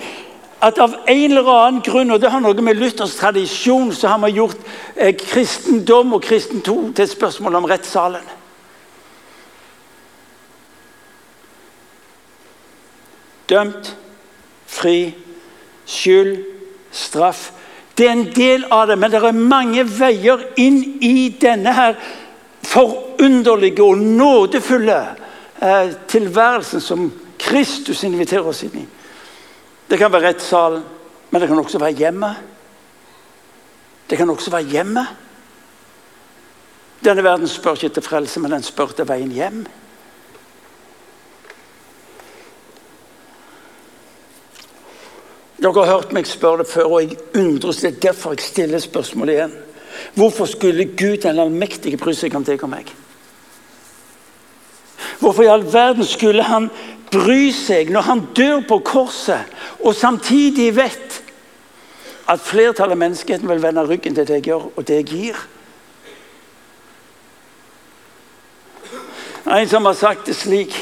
at 0.63 0.79
av 0.79 0.93
en 1.07 1.31
eller 1.31 1.49
annen 1.51 1.81
grunn, 1.83 2.11
og 2.13 2.21
det 2.23 2.29
har 2.31 2.39
noe 2.39 2.63
med 2.63 2.79
Luthers 2.79 3.17
tradisjon, 3.19 3.91
så 3.91 4.13
har 4.13 4.21
man 4.21 4.31
gjort 4.31 4.61
eh, 4.95 5.11
kristendom 5.19 6.15
og 6.15 6.23
kristen 6.23 6.63
tro 6.63 6.77
til 6.95 7.03
et 7.03 7.11
spørsmål 7.11 7.59
om 7.59 7.67
rettssalen. 7.67 8.23
Dømt, 13.51 13.91
fri, 14.71 15.11
skyld, 15.85 16.37
straff. 16.95 17.49
Det 17.97 18.07
er 18.07 18.15
en 18.15 18.25
del 18.31 18.63
av 18.71 18.87
det, 18.87 18.97
men 18.97 19.11
det 19.11 19.19
er 19.19 19.35
mange 19.35 19.83
veier 19.99 20.47
inn 20.57 20.79
i 21.03 21.27
denne 21.43 21.75
her 21.75 21.99
forunderlige 22.63 23.83
og 23.83 23.99
nådefulle 23.99 24.99
eh, 25.59 25.93
tilværelsen 26.07 26.81
som 26.81 27.09
Kristus 27.37 28.07
inviterer 28.07 28.47
oss 28.47 28.63
inn 28.63 28.85
i. 28.85 28.89
Det 29.93 29.99
kan 30.01 30.09
være 30.09 30.25
rettssalen, 30.25 30.81
men 31.29 31.41
det 31.41 31.47
kan 31.47 31.59
også 31.61 31.77
være 31.77 31.93
hjemmet. 31.93 32.35
Det 34.09 34.17
kan 34.17 34.29
også 34.29 34.51
være 34.51 34.65
hjemmet. 34.71 35.07
Denne 37.05 37.23
verden 37.23 37.47
spør 37.47 37.77
ikke 37.77 37.91
etter 37.91 38.01
frelse, 38.01 38.39
men 38.41 38.55
den 38.55 38.65
spør 38.65 38.89
etter 38.89 39.05
veien 39.05 39.29
hjem. 39.29 39.59
Dere 45.61 45.85
har 45.85 45.91
hørt 45.91 46.15
meg 46.17 46.25
spørre 46.25 46.63
det 46.63 46.71
før, 46.71 46.89
og 46.89 47.03
jeg 47.03 47.19
undres. 47.43 47.83
Det 47.85 47.91
er 47.91 48.01
derfor 48.07 48.33
jeg 48.33 48.47
stiller 48.47 48.81
spørsmålet 48.81 49.37
igjen. 49.37 49.53
Hvorfor 50.17 50.49
skulle 50.49 50.89
Gud 50.97 51.19
den 51.27 51.43
allmektige 51.45 52.01
bry 52.01 52.17
seg 52.17 52.33
om 52.33 52.49
deg 52.49 52.65
og 52.65 52.73
meg? 52.73 52.89
Hvorfor 55.21 55.45
i 55.45 55.53
all 55.53 55.69
verden 55.69 56.05
skulle 56.05 56.49
han 56.49 56.71
bry 57.13 57.51
seg 57.55 57.91
når 57.93 58.07
han 58.09 58.23
dør 58.35 58.63
på 58.67 58.79
korset, 58.85 59.49
og 59.79 59.95
samtidig 59.95 60.71
vet 60.75 61.19
at 62.29 62.41
flertallet 62.41 62.95
av 62.95 63.01
menneskeheten 63.01 63.49
vil 63.49 63.61
vende 63.63 63.85
ryggen 63.87 64.15
til 64.15 64.27
det 64.27 64.39
jeg 64.39 64.49
gjør, 64.51 64.69
og 64.75 64.87
det 64.87 65.01
jeg 65.01 65.09
gir? 65.11 65.43
En 69.43 69.69
som 69.69 69.85
har 69.85 69.97
sagt 69.99 70.27
det 70.27 70.37
slik 70.39 70.75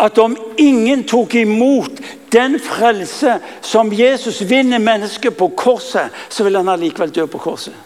at 0.00 0.18
om 0.18 0.36
ingen 0.58 1.04
tok 1.04 1.34
imot 1.36 2.00
den 2.32 2.56
frelse 2.62 3.36
som 3.60 3.92
Jesus 3.92 4.40
vinner 4.48 4.80
mennesket 4.80 5.36
på 5.36 5.50
korset, 5.56 6.08
så 6.28 6.44
vil 6.46 6.56
han 6.56 6.68
allikevel 6.72 7.12
dø 7.12 7.26
på 7.28 7.38
korset. 7.38 7.76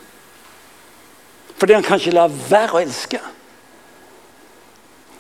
Fordi 1.59 1.75
han 1.75 1.83
kan 1.83 1.99
ikke 1.99 2.15
la 2.15 2.29
være 2.29 2.77
å 2.77 2.83
elske. 2.85 3.21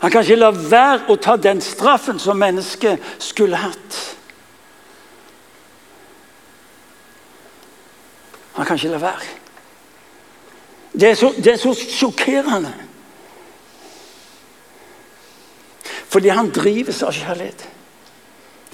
Han 0.02 0.10
kan 0.10 0.24
ikke 0.24 0.36
la 0.40 0.50
være 0.52 1.12
å 1.12 1.16
ta 1.16 1.36
den 1.40 1.62
straffen 1.64 2.18
som 2.20 2.38
mennesket 2.40 3.02
skulle 3.22 3.56
hatt. 3.56 4.00
Han 8.54 8.66
kan 8.66 8.78
ikke 8.78 8.92
la 8.94 9.00
være. 9.02 9.30
Det 10.94 11.08
er 11.10 11.16
så, 11.18 11.32
det 11.36 11.52
er 11.52 11.58
så 11.58 11.72
sjokkerende. 11.74 12.74
Fordi 16.14 16.30
han 16.30 16.52
drives 16.54 17.02
av 17.02 17.14
kjærlighet. 17.16 17.64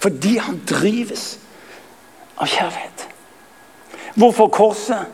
Fordi 0.00 0.34
han 0.36 0.60
drives 0.68 1.38
av 2.36 2.48
kjærlighet. 2.48 3.06
Hvorfor 4.20 4.50
korset? 4.52 5.06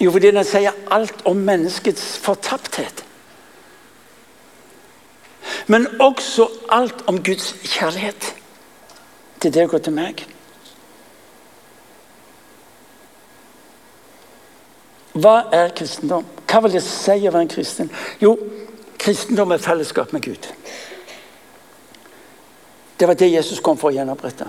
Jo, 0.00 0.10
fordi 0.10 0.30
den 0.32 0.44
sier 0.46 0.72
alt 0.90 1.20
om 1.28 1.36
menneskets 1.44 2.14
fortapthet. 2.24 3.04
Men 5.66 5.88
også 6.00 6.48
alt 6.68 7.04
om 7.06 7.22
Guds 7.22 7.52
kjærlighet 7.64 8.34
til 9.42 9.54
deg 9.54 9.74
og 9.74 9.82
til 9.82 9.94
meg. 9.96 10.24
Hva 15.12 15.36
er 15.52 15.74
kristendom? 15.76 16.24
Hva 16.48 16.62
vil 16.64 16.76
det 16.76 16.84
si 16.86 17.18
å 17.26 17.32
være 17.32 17.44
en 17.44 17.52
kristen? 17.52 17.90
Jo, 18.22 18.36
kristendom 19.00 19.52
er 19.52 19.62
fellesskap 19.62 20.12
med 20.12 20.24
Gud. 20.24 20.48
Det 22.98 23.08
var 23.08 23.18
det 23.18 23.32
Jesus 23.32 23.60
kom 23.60 23.78
for 23.78 23.90
å 23.90 23.96
gjenopprette. 23.96 24.46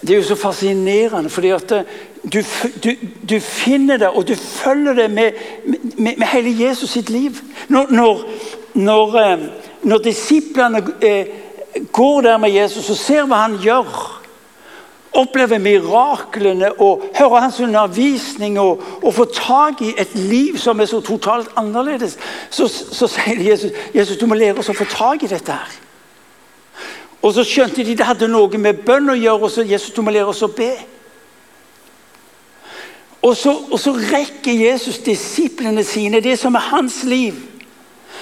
Det 0.00 0.10
er 0.10 0.16
jo 0.16 0.22
så 0.22 0.34
fascinerende, 0.34 1.30
fordi 1.30 1.48
at 1.48 1.72
du, 2.32 2.42
du, 2.84 2.90
du 3.30 3.40
finner 3.40 3.96
det, 3.96 4.08
og 4.08 4.28
du 4.28 4.34
følger 4.34 4.92
det 4.94 5.10
med, 5.10 5.32
med, 5.96 6.16
med 6.18 6.26
hele 6.26 6.68
Jesus 6.68 6.90
sitt 6.90 7.10
liv. 7.10 7.36
Når, 7.68 7.86
når, 7.90 8.22
når, 8.74 9.18
eh, 9.18 9.38
når 9.82 9.98
disiplene 9.98 10.82
eh, 11.02 11.26
går 11.92 12.20
der 12.20 12.36
med 12.36 12.50
Jesus 12.50 12.90
og 12.90 12.96
ser 12.96 13.26
hva 13.26 13.42
han 13.46 13.58
gjør, 13.62 14.14
opplever 15.18 15.58
miraklene 15.58 16.72
og 16.80 17.02
hører 17.18 17.40
hans 17.40 17.60
undervisning 17.60 18.58
og, 18.60 18.82
og 19.02 19.14
får 19.14 19.28
tak 19.34 19.82
i 19.82 19.94
et 19.98 20.14
liv 20.14 20.58
som 20.58 20.80
er 20.80 20.86
så 20.86 21.00
totalt 21.00 21.48
annerledes, 21.56 22.18
så, 22.50 22.68
så 22.68 23.08
sier 23.10 23.40
Jesus 23.50 23.72
Jesus, 23.94 24.18
du 24.18 24.26
må 24.26 24.38
lære 24.38 24.60
oss 24.60 24.70
å 24.70 24.76
få 24.76 24.86
tak 24.90 25.24
i 25.24 25.30
dette. 25.30 25.52
her. 25.52 25.87
Og 27.22 27.34
så 27.34 27.42
skjønte 27.44 27.82
de 27.84 27.96
det 27.98 28.06
hadde 28.06 28.28
noe 28.30 28.60
med 28.60 28.84
bønn 28.86 29.10
å 29.10 29.18
gjøre. 29.18 29.42
og 29.42 29.50
så 29.50 29.62
Jesus, 29.66 29.96
må 29.98 30.10
lære 30.10 30.30
oss 30.30 30.42
å 30.42 30.52
be. 30.54 30.72
Og 33.22 33.36
så, 33.36 33.52
og 33.70 33.78
så 33.80 33.92
rekker 33.92 34.52
Jesus 34.52 35.00
disiplene 35.02 35.82
sine 35.84 36.20
det 36.22 36.36
som 36.38 36.54
er 36.54 36.70
hans 36.70 37.02
liv, 37.02 37.34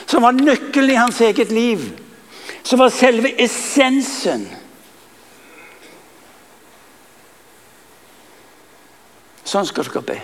som 0.07 0.23
var 0.25 0.33
nøkkelen 0.33 0.91
i 0.91 1.01
hans 1.01 1.21
eget 1.21 1.53
liv, 1.53 1.83
som 2.65 2.81
var 2.81 2.95
selve 2.95 3.35
essensen. 3.43 4.47
Sånn 9.47 9.69
skal 9.69 9.87
dere 9.87 10.03
be. 10.09 10.17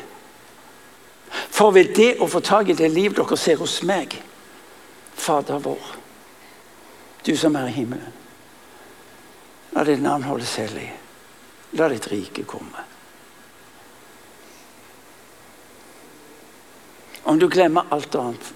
For 1.52 1.70
ved 1.76 1.92
det 1.96 2.16
å 2.20 2.26
få 2.28 2.40
tak 2.44 2.72
i 2.72 2.76
det 2.76 2.88
liv 2.90 3.14
dere 3.16 3.36
ser 3.38 3.60
hos 3.60 3.82
meg, 3.86 4.16
Fader 5.12 5.60
vår, 5.62 5.92
du 7.22 7.36
som 7.38 7.54
er 7.60 7.68
i 7.68 7.76
himmelen. 7.76 8.21
La 9.72 9.84
ditt 9.84 10.02
navn 10.02 10.26
holdes 10.28 10.56
hellig. 10.60 10.88
La 11.78 11.88
ditt 11.88 12.08
rike 12.12 12.44
komme. 12.44 12.88
Om 17.22 17.38
du 17.38 17.48
glemmer 17.48 17.88
alt 17.88 18.14
annet, 18.14 18.52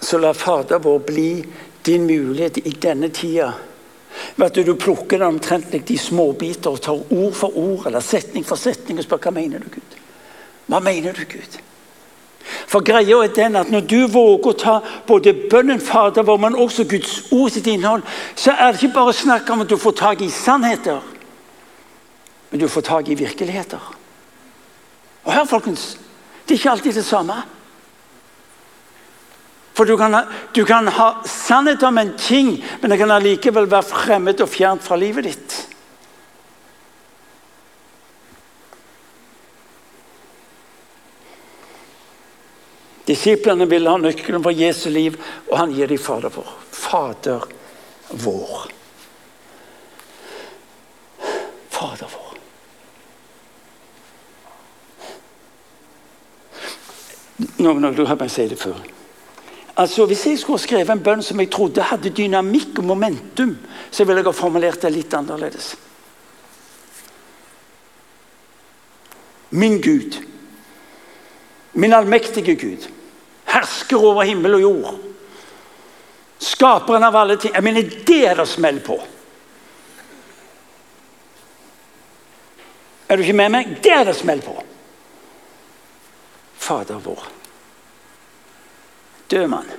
så 0.00 0.18
la 0.18 0.32
Fader 0.34 0.78
vår 0.82 0.98
bli 0.98 1.28
din 1.82 2.06
mulighet 2.06 2.58
i 2.58 2.70
denne 2.70 3.08
tida. 3.08 3.52
Ved 4.34 4.46
at 4.46 4.66
du 4.66 4.74
plukker 4.76 5.18
den 5.18 5.36
omtrentlig 5.36 5.84
i 5.90 5.98
småbiter 5.98 6.74
og 6.74 6.80
tar 6.82 6.98
ord 7.14 7.36
for 7.36 7.58
ord 7.58 7.86
eller 7.86 8.04
setning 8.04 8.44
for 8.44 8.60
setning 8.60 8.98
og 8.98 9.06
spør 9.06 9.22
hva 9.28 9.34
mener 9.36 9.62
du 9.62 9.70
Gud? 9.72 9.94
Hva 10.66 10.80
mener 10.84 11.16
du 11.16 11.24
Gud? 11.28 11.60
For 12.42 12.84
greia 12.84 13.22
er 13.22 13.32
den 13.34 13.56
at 13.56 13.70
Når 13.70 13.86
du 13.86 14.06
våger 14.10 14.50
å 14.50 14.58
ta 14.58 14.74
både 15.06 15.34
bønnen 15.50 15.80
Fader 15.80 16.26
vår, 16.26 16.38
men 16.42 16.58
også 16.58 16.84
Guds 16.88 17.32
ord 17.32 17.50
sitt 17.54 17.66
innhold, 17.70 18.02
så 18.34 18.52
er 18.52 18.72
det 18.72 18.82
ikke 18.82 18.98
bare 18.98 19.16
snakk 19.16 19.50
om 19.50 19.64
at 19.64 19.70
du 19.70 19.76
får 19.76 19.96
tak 20.00 20.22
i 20.22 20.30
sannheter, 20.30 21.00
men 22.50 22.60
du 22.60 22.68
får 22.68 22.86
tak 22.88 23.08
i 23.08 23.18
virkeligheter. 23.18 23.80
Og 25.24 25.32
hør, 25.32 25.44
folkens, 25.44 25.96
det 26.46 26.54
er 26.54 26.60
ikke 26.60 26.70
alltid 26.70 26.98
det 26.98 27.04
samme. 27.06 27.42
For 29.72 29.88
du 29.88 29.96
kan, 29.96 30.12
ha, 30.14 30.26
du 30.52 30.64
kan 30.68 30.88
ha 30.88 31.08
sannhet 31.24 31.82
om 31.82 31.98
en 31.98 32.12
ting, 32.18 32.58
men 32.80 32.92
det 32.92 32.98
kan 33.00 33.10
allikevel 33.14 33.70
være 33.70 33.88
fremmed 33.88 34.42
og 34.44 34.50
fjernt 34.52 34.84
fra 34.84 34.98
livet 35.00 35.30
ditt. 35.30 35.54
Disiplene 43.06 43.66
ville 43.66 43.90
ha 43.90 43.98
nøkkelen 43.98 44.42
for 44.44 44.54
Jesu 44.54 44.88
liv, 44.90 45.18
og 45.50 45.58
han 45.58 45.74
gir 45.74 45.90
dem 45.90 45.98
Fader 45.98 46.30
vår. 46.30 46.52
Fader 46.70 47.46
vår. 48.22 48.66
Fader 51.72 52.12
vår. 52.12 52.32
Nå, 57.62 57.72
nå, 57.72 57.90
du 57.90 58.04
har 58.06 58.16
bare 58.16 58.30
si 58.30 58.46
det 58.48 58.58
før. 58.60 58.78
Altså, 59.76 60.06
Hvis 60.06 60.26
jeg 60.26 60.38
skulle 60.38 60.62
skrevet 60.62 60.90
en 60.92 61.02
bønn 61.02 61.22
som 61.24 61.40
jeg 61.40 61.50
trodde 61.50 61.82
hadde 61.82 62.12
dynamikk 62.14 62.78
og 62.78 62.84
momentum, 62.92 63.56
så 63.90 64.04
ville 64.04 64.20
jeg 64.20 64.28
ha 64.28 64.36
formulert 64.36 64.82
det 64.82 64.92
litt 64.94 65.14
annerledes. 65.14 65.72
Min 69.50 69.80
Gud, 69.82 70.16
min 71.72 71.92
allmektige 71.92 72.54
Gud, 72.54 72.88
hersker 73.44 74.04
over 74.04 74.26
himmel 74.28 74.58
og 74.58 74.60
jord. 74.60 75.00
Skaperen 76.42 77.04
av 77.06 77.16
alle 77.16 77.36
ting. 77.38 77.54
Jeg 77.54 77.64
mener, 77.64 77.86
det 78.06 78.20
er 78.26 78.40
det 78.40 78.48
smell 78.50 78.80
på. 78.82 78.98
Er 83.08 83.16
du 83.16 83.22
ikke 83.22 83.36
med 83.36 83.52
meg? 83.52 83.76
Det 83.84 83.92
er 83.92 84.06
det 84.08 84.16
smell 84.18 84.40
på. 84.42 84.56
Fader 86.62 87.00
vår. 87.04 87.26
Død 89.30 89.46
mann. 89.52 89.70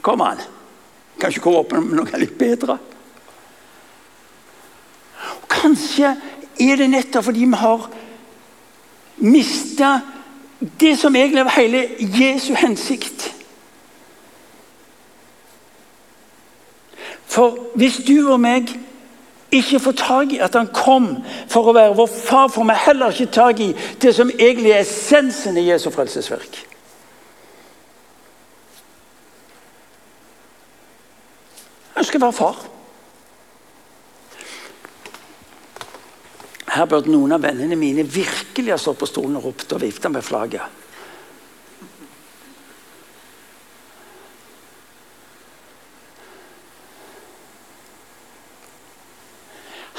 Kom 0.00 0.20
an. 0.24 0.42
Kanskje 1.20 1.42
komme 1.44 1.62
opp 1.62 1.74
med 1.76 1.98
noe 2.00 2.20
litt 2.20 2.36
bedre. 2.40 2.76
Og 5.36 5.48
kanskje 5.52 6.14
er 6.60 6.80
det 6.80 6.88
nettopp 6.92 7.28
fordi 7.28 7.46
vi 7.46 7.60
har 7.60 7.88
mista 9.20 10.00
det 10.80 10.98
som 10.98 11.16
egentlig 11.16 11.44
var 11.44 11.56
hele 11.56 11.88
Jesu 12.00 12.54
hensikt. 12.54 13.34
For 17.26 17.56
hvis 17.74 18.00
du 18.06 18.32
og 18.32 18.40
meg 18.42 18.72
ikke 19.54 19.80
får 19.80 19.92
tak 19.98 20.32
i 20.34 20.40
at 20.42 20.54
han 20.54 20.70
kom 20.74 21.12
for 21.50 21.70
å 21.70 21.74
være 21.74 21.94
vår 21.98 22.10
far, 22.10 22.50
får 22.50 22.66
vi 22.66 22.76
heller 22.84 23.14
ikke 23.14 23.32
tak 23.34 23.62
i 23.62 23.70
det 24.02 24.14
som 24.14 24.30
egentlig 24.38 24.74
er 24.74 24.82
essensen 24.84 25.58
i 25.58 25.68
Jesu 25.68 25.90
frelsesverk. 25.94 26.60
Han 31.94 32.04
skal 32.04 32.20
være 32.20 32.32
far. 32.32 32.60
Her 36.70 36.86
burde 36.86 37.10
noen 37.10 37.34
av 37.34 37.42
vennene 37.42 37.74
mine 37.78 38.04
virkelig 38.06 38.70
ha 38.70 38.78
stått 38.78 39.00
på 39.00 39.08
stolen 39.10 39.40
og 39.40 39.48
ropt 39.48 39.72
og 39.74 39.82
vifta 39.82 40.10
med 40.12 40.22
flagget. 40.22 40.78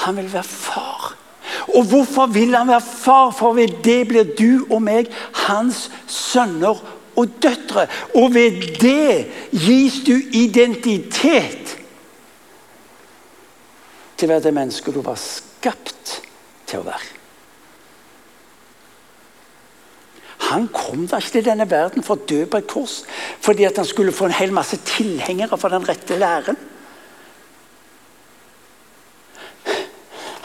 Han 0.06 0.18
vil 0.18 0.32
være 0.32 0.48
far. 0.48 1.12
Og 1.76 1.84
hvorfor 1.92 2.32
vil 2.32 2.56
han 2.56 2.72
være 2.72 2.82
far? 2.82 3.36
For 3.36 3.54
ved 3.54 3.84
det 3.84 4.00
blir 4.08 4.32
du 4.40 4.66
og 4.72 4.80
meg 4.82 5.12
hans 5.44 5.90
sønner 6.08 6.80
og 7.20 7.38
døtre. 7.44 7.86
Og 8.16 8.32
ved 8.34 8.64
det 8.82 9.28
gis 9.52 10.00
du 10.08 10.16
identitet 10.16 11.78
til 14.16 14.30
å 14.30 14.34
være 14.34 14.48
det 14.48 14.56
mennesket 14.56 14.96
du 14.96 15.04
var 15.06 15.20
skapt 15.20 16.31
til 16.72 16.82
å 16.82 16.88
være. 16.88 17.18
Han 20.52 20.68
kom 20.74 21.06
da 21.08 21.20
ikke 21.22 21.38
til 21.38 21.46
denne 21.46 21.68
verden 21.70 22.04
for 22.04 22.18
å 22.18 22.28
dø 22.28 22.44
på 22.50 22.60
et 22.60 22.68
kors 22.70 23.02
fordi 23.44 23.64
at 23.68 23.78
han 23.80 23.88
skulle 23.88 24.16
få 24.16 24.28
en 24.28 24.36
hel 24.36 24.52
masse 24.56 24.80
tilhengere 24.88 25.58
for 25.60 25.72
den 25.72 25.86
rette 25.88 26.18
læren. 26.20 26.58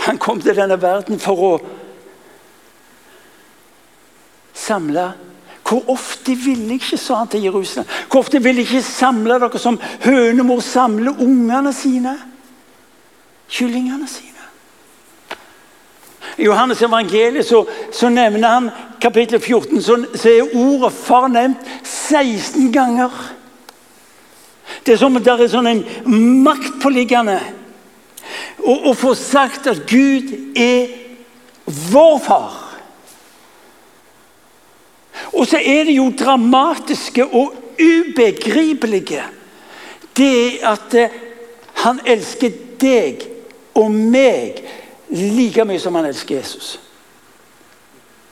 Han 0.07 0.21
kom 0.23 0.41
til 0.43 0.55
denne 0.55 0.79
verden 0.83 1.19
for 1.23 1.47
å 1.49 1.55
samle 4.57 5.13
Hvor 5.67 5.89
ofte 5.91 6.37
ville 6.39 6.77
ikke, 6.79 6.95
sa 6.95 7.17
han 7.25 7.29
til 7.33 7.43
Jerusalem, 7.49 7.89
hvor 8.07 8.23
ofte 8.23 8.39
ville 8.39 8.63
ikke 8.63 8.85
samle 8.87 9.35
dere 9.43 9.59
som 9.59 9.81
hønemor 10.05 10.61
samler 10.63 11.19
ungene 11.19 11.73
sine? 11.75 12.13
Kyllingene 13.51 14.07
sine. 14.07 14.36
I 16.37 16.45
Johannes 16.45 16.83
evangeliet 16.83 17.47
så, 17.47 17.63
så 17.93 18.09
nevner 18.13 18.49
han 18.49 18.71
kapittel 19.01 19.41
14, 19.41 19.83
så, 19.83 19.97
så 20.15 20.29
er 20.29 20.57
ordet 20.57 20.93
far 20.93 21.29
nevnt 21.33 21.65
16 21.83 22.73
ganger. 22.73 23.13
Det 24.85 24.95
er 24.95 25.01
som 25.01 25.17
om 25.17 25.23
det 25.23 25.33
er 25.33 25.49
sånn 25.51 25.71
en 25.71 25.83
maktpåliggende 26.45 27.39
å 28.67 28.93
få 28.99 29.15
sagt 29.19 29.69
at 29.71 29.85
Gud 29.89 30.33
er 30.59 30.91
vår 31.67 32.19
far. 32.23 32.63
Og 35.33 35.47
så 35.49 35.61
er 35.61 35.87
det 35.89 35.97
jo 35.97 36.11
dramatiske 36.17 37.25
og 37.25 37.55
ubegripelige 37.77 39.25
Det 40.17 40.59
at 40.65 40.95
eh, 40.97 41.13
han 41.83 41.99
elsker 42.09 42.55
deg 42.81 43.27
og 43.77 43.93
meg 43.93 44.63
like 45.11 45.65
mye 45.65 45.81
som 45.81 45.95
han 45.95 46.09
elsker 46.09 46.37
Jesus. 46.37 46.79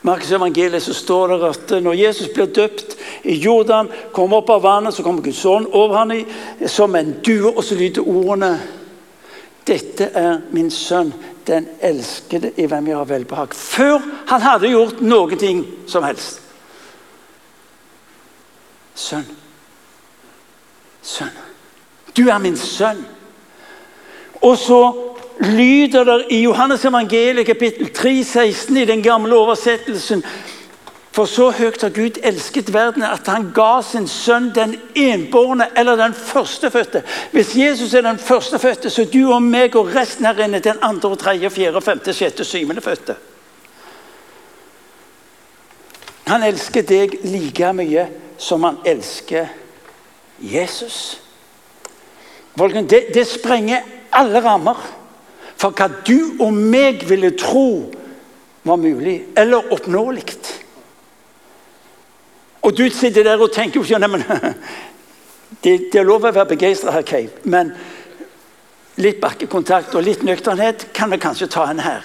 Markus 0.05 0.33
evangeliet 0.37 0.83
så 0.83 0.95
står 0.95 1.29
det 1.29 1.49
at 1.49 1.71
når 1.83 1.95
Jesus 1.97 2.29
blir 2.35 2.47
døpt 2.47 2.97
i 3.25 3.39
Jordan, 3.41 3.89
kommer 4.13 4.43
opp 4.43 4.51
av 4.53 4.63
vannet, 4.63 4.95
så 4.95 5.03
kommer 5.03 5.25
Guds 5.25 5.45
ånd 5.49 5.71
over 5.73 5.97
ham 5.97 6.13
som 6.69 6.97
en 6.97 7.15
due, 7.25 7.49
og 7.49 7.65
så 7.65 7.79
lyder 7.79 8.05
ordene 8.05 8.59
dette 9.65 10.11
er 10.13 10.43
min 10.53 10.71
sønn, 10.71 11.15
den 11.47 11.69
elskede 11.81 12.51
i 12.57 12.67
hvem 12.69 12.89
jeg 12.89 12.97
har 12.97 13.09
velbehag. 13.09 13.55
Før 13.55 14.01
han 14.29 14.45
hadde 14.45 14.69
gjort 14.69 15.01
noen 15.01 15.41
ting 15.41 15.65
som 15.89 16.05
helst. 16.05 16.41
Sønn. 18.95 19.25
Sønn. 21.03 21.33
Du 22.17 22.29
er 22.29 22.39
min 22.39 22.57
sønn. 22.61 23.01
Og 24.45 24.59
så 24.61 24.81
lyder 25.41 26.05
det 26.05 26.27
i 26.31 26.43
Johannes 26.43 26.85
evangeliet 26.85 27.47
kapittel 27.47 27.89
3, 27.93 28.25
16 28.25 28.77
i 28.77 28.85
den 28.85 29.03
gamle 29.03 29.37
oversettelsen 29.37 30.25
for 31.15 31.31
så 31.31 31.53
høyt 31.55 31.83
har 31.83 31.93
Gud 31.95 32.17
elsket 32.27 32.73
verden 32.75 33.05
at 33.07 33.29
han 33.31 33.53
ga 33.55 33.79
sin 33.87 34.09
sønn 34.11 34.49
den 34.55 34.73
enbårne 34.99 35.69
eller 35.79 35.95
den 35.97 36.15
førstefødte. 36.15 37.05
Hvis 37.31 37.53
Jesus 37.57 37.95
er 37.95 38.03
den 38.03 38.19
førstefødte, 38.19 38.91
så 38.91 39.05
du 39.07 39.31
og 39.31 39.43
meg 39.43 39.77
og 39.79 39.93
resten 39.95 40.27
her 40.27 40.43
inne 40.43 40.59
den 40.59 40.83
andre, 40.83 41.13
og 41.15 41.19
tredje, 41.19 41.51
fjerde, 41.55 41.83
femte, 41.87 42.15
sjette, 42.15 42.45
syvende 42.45 42.83
fødte. 42.83 43.15
Han 46.27 46.43
elsker 46.43 46.83
deg 46.83 47.15
like 47.23 47.71
mye 47.79 48.09
som 48.39 48.67
han 48.67 48.83
elsker 48.85 49.47
Jesus. 50.43 51.21
Det, 52.59 53.05
det 53.15 53.27
sprenger 53.29 53.87
alle 54.11 54.43
rammer 54.43 54.83
for 55.65 55.73
hva 55.73 55.89
du 56.05 56.43
og 56.45 56.53
meg 56.53 57.07
ville 57.09 57.31
tro 57.41 57.89
var 58.69 58.77
mulig 58.77 59.17
eller 59.37 59.73
oppnåelig. 59.73 60.35
Og 62.65 62.77
du 62.77 62.85
sitter 62.93 63.25
der 63.25 63.41
og 63.41 63.53
tenker 63.53 63.81
jo 63.81 63.85
ikke 63.85 64.09
det, 65.65 65.73
det 65.93 66.01
er 66.01 66.05
lov 66.05 66.21
å 66.21 66.33
være 66.33 66.51
begeistra 66.53 66.93
her, 66.93 67.05
Cave, 67.09 67.31
men 67.45 67.73
litt 69.01 69.23
bakkekontakt 69.23 69.95
og 69.97 70.05
litt 70.05 70.23
nøkternhet 70.23 70.91
kan 70.93 71.13
vi 71.13 71.21
kanskje 71.23 71.49
ta 71.49 71.65
en 71.71 71.81
her. 71.81 72.05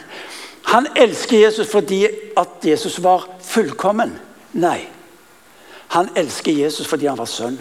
Han 0.72 0.88
elsker 0.95 1.41
Jesus 1.41 1.67
fordi 1.67 2.06
at 2.39 2.63
Jesus 2.63 3.00
var 3.04 3.28
fullkommen. 3.43 4.15
Nei. 4.56 4.88
Han 5.95 6.12
elsker 6.15 6.56
Jesus 6.56 6.88
fordi 6.88 7.12
han 7.12 7.19
var 7.19 7.28
sønn. 7.28 7.60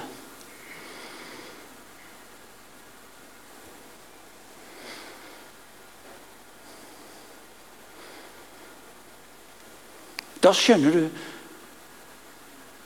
Da 10.49 10.55
skjønner 10.57 10.95
du 10.95 11.09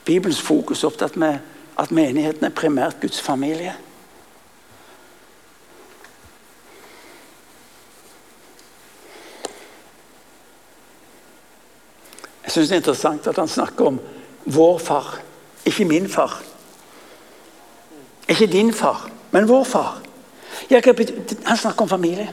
Bibelens 0.02 0.40
fokus 0.42 0.80
er 0.82 0.88
opptatt 0.88 1.14
med 1.20 1.38
at 1.78 1.92
menigheten 1.94 2.42
er 2.48 2.54
primært 2.58 2.98
Guds 2.98 3.20
familie. 3.22 3.76
Jeg 12.42 12.50
syns 12.50 12.72
det 12.72 12.74
er 12.74 12.82
interessant 12.82 13.30
at 13.30 13.38
han 13.38 13.48
snakker 13.48 13.92
om 13.92 14.00
vår 14.44 14.82
far, 14.82 15.14
ikke 15.62 15.86
min 15.86 16.10
far. 16.10 16.40
Ikke 18.26 18.50
din 18.50 18.74
far, 18.74 19.06
men 19.30 19.46
vår 19.48 19.64
far. 19.64 20.02
Han 20.66 21.56
snakker 21.56 21.86
om 21.86 21.88
familie. 21.88 22.32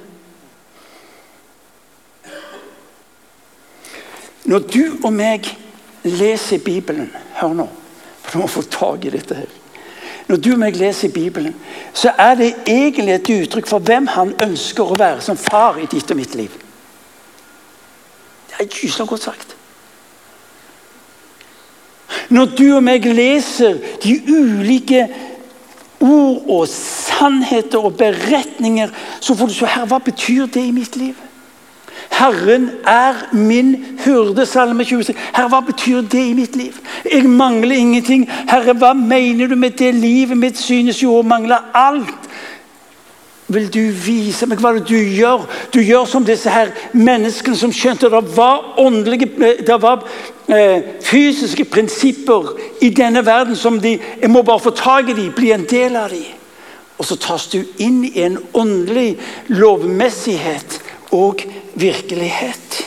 Når 4.49 4.65
du 4.65 4.83
og 5.03 5.13
meg 5.13 5.45
leser 6.03 6.61
Bibelen 6.63 7.11
Hør 7.37 7.53
nå, 7.53 7.67
for 8.23 8.31
du 8.31 8.41
må 8.41 8.47
få 8.49 8.63
tak 8.65 9.05
i 9.05 9.11
dette 9.13 9.37
her. 9.37 9.51
Når 10.29 10.41
du 10.41 10.49
og 10.53 10.59
meg 10.61 10.77
leser 10.77 11.13
Bibelen, 11.13 11.55
så 11.93 12.11
er 12.17 12.35
det 12.37 12.49
egentlig 12.69 13.13
et 13.15 13.29
uttrykk 13.33 13.69
for 13.69 13.85
hvem 13.85 14.09
han 14.13 14.33
ønsker 14.45 14.85
å 14.85 14.97
være 14.97 15.23
som 15.25 15.37
far 15.37 15.79
i 15.81 15.87
ditt 15.89 16.11
og 16.11 16.19
mitt 16.19 16.35
liv. 16.37 16.53
Det 18.49 18.59
er 18.59 18.69
gyselig 18.69 19.07
godt 19.09 19.25
sagt. 19.29 19.55
Når 22.29 22.53
du 22.57 22.67
og 22.75 22.83
meg 22.85 23.05
leser 23.05 23.79
de 24.03 24.17
ulike 24.29 25.07
ord 25.99 26.45
og 26.45 26.67
sannheter 26.69 27.85
og 27.85 27.97
beretninger, 27.97 28.93
så 29.19 29.33
får 29.35 29.49
du 29.49 29.57
se 29.57 29.73
her, 29.73 29.89
hva 29.89 29.97
betyr 30.03 30.45
det 30.45 30.67
i 30.67 30.75
mitt 30.75 30.97
liv? 30.99 31.17
Herren 32.19 32.69
er 32.83 33.13
min 33.33 33.75
hyrde, 34.05 34.45
salme 34.45 34.83
26. 34.83 35.15
Herre, 35.35 35.47
hva 35.53 35.61
betyr 35.63 36.01
det 36.01 36.23
i 36.27 36.33
mitt 36.35 36.55
liv? 36.59 36.75
Jeg 37.05 37.29
mangler 37.29 37.75
ingenting. 37.75 38.25
Herre, 38.49 38.75
hva 38.75 38.91
mener 38.93 39.47
du 39.47 39.55
med 39.55 39.77
det 39.79 39.93
livet 39.95 40.37
mitt 40.37 40.59
synes 40.59 40.99
jo 41.03 41.15
å 41.15 41.23
mangle 41.23 41.61
alt? 41.73 42.27
Vil 43.49 43.69
du 43.73 43.79
vise 44.05 44.45
meg 44.45 44.59
hva 44.61 44.75
du 44.77 44.97
gjør? 44.97 45.47
Du 45.73 45.79
gjør 45.79 46.05
som 46.05 46.25
disse 46.27 46.51
her 46.53 46.73
menneskene 46.93 47.57
som 47.57 47.71
skjønte 47.73 48.11
det 48.11 48.21
var 48.35 48.75
åndelige, 48.77 49.55
det 49.65 49.79
var 49.81 50.03
eh, 50.51 50.83
fysiske 51.01 51.65
prinsipper 51.71 52.51
i 52.83 52.91
denne 52.93 53.23
verden 53.25 53.55
som 53.55 53.79
de 53.81 53.95
Jeg 54.21 54.29
må 54.29 54.43
bare 54.43 54.59
få 54.59 54.75
tak 54.75 55.09
i 55.09 55.29
bli 55.35 55.53
en 55.55 55.65
del 55.65 55.95
av 55.95 56.11
dem. 56.11 56.35
Og 56.99 57.07
så 57.07 57.15
tas 57.15 57.47
du 57.47 57.63
inn 57.79 58.03
i 58.03 58.19
en 58.27 58.37
åndelig 58.53 59.15
lovmessighet 59.47 60.81
og 61.15 61.41
virkelighet. 61.73 62.85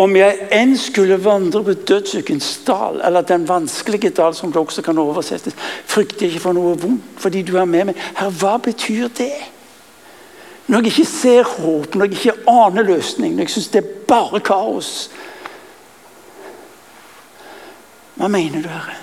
Om 0.00 0.16
jeg 0.16 0.46
enn 0.56 0.72
skulle 0.80 1.18
vandre 1.20 1.60
på 1.64 1.74
dødsukens 1.88 2.48
dal, 2.64 3.02
eller 3.04 3.26
den 3.26 3.44
vanskelige 3.48 4.14
dal, 4.16 4.34
som 4.34 4.52
det 4.52 4.60
også 4.60 4.82
kan 4.82 4.98
oversettes, 4.98 5.56
frykter 5.86 6.26
jeg 6.26 6.34
ikke 6.34 6.44
for 6.46 6.56
noe 6.56 6.78
vondt, 6.80 7.18
fordi 7.20 7.42
du 7.44 7.56
er 7.60 7.68
med 7.68 7.90
meg. 7.90 8.04
Herre, 8.16 8.32
hva 8.40 8.54
betyr 8.64 9.10
det? 9.18 9.34
Når 10.70 10.86
jeg 10.86 10.92
ikke 10.92 11.10
ser 11.10 11.42
håp, 11.44 11.94
når 11.94 12.08
jeg 12.08 12.16
ikke 12.16 12.48
aner 12.48 12.86
løsning, 12.86 13.34
når 13.34 13.44
jeg 13.44 13.54
syns 13.56 13.68
det 13.74 13.82
er 13.82 13.92
bare 14.08 14.40
kaos. 14.40 15.10
Hva 18.14 18.28
mener 18.30 18.62
du, 18.62 18.68
Herre? 18.70 18.96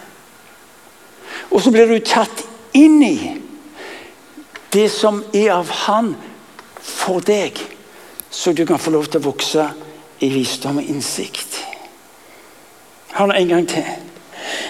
Og 1.52 1.62
så 1.62 1.72
blir 1.72 1.90
du 1.90 2.00
tatt 2.06 2.42
inn 2.78 3.02
i 3.04 3.18
det 4.74 4.88
som 4.92 5.22
er 5.36 5.52
av 5.60 5.70
Han 5.86 6.16
for 6.88 7.20
deg, 7.20 7.60
så 8.32 8.54
du 8.54 8.66
kan 8.66 8.80
få 8.80 8.94
lov 8.96 9.08
til 9.12 9.22
å 9.22 9.28
vokse 9.28 9.68
i 10.24 10.30
visdom 10.32 10.80
og 10.82 10.90
innsikt. 10.90 11.60
Hør 13.18 13.30
nå 13.30 13.38
en 13.38 13.52
gang 13.52 13.68
til. 13.70 13.86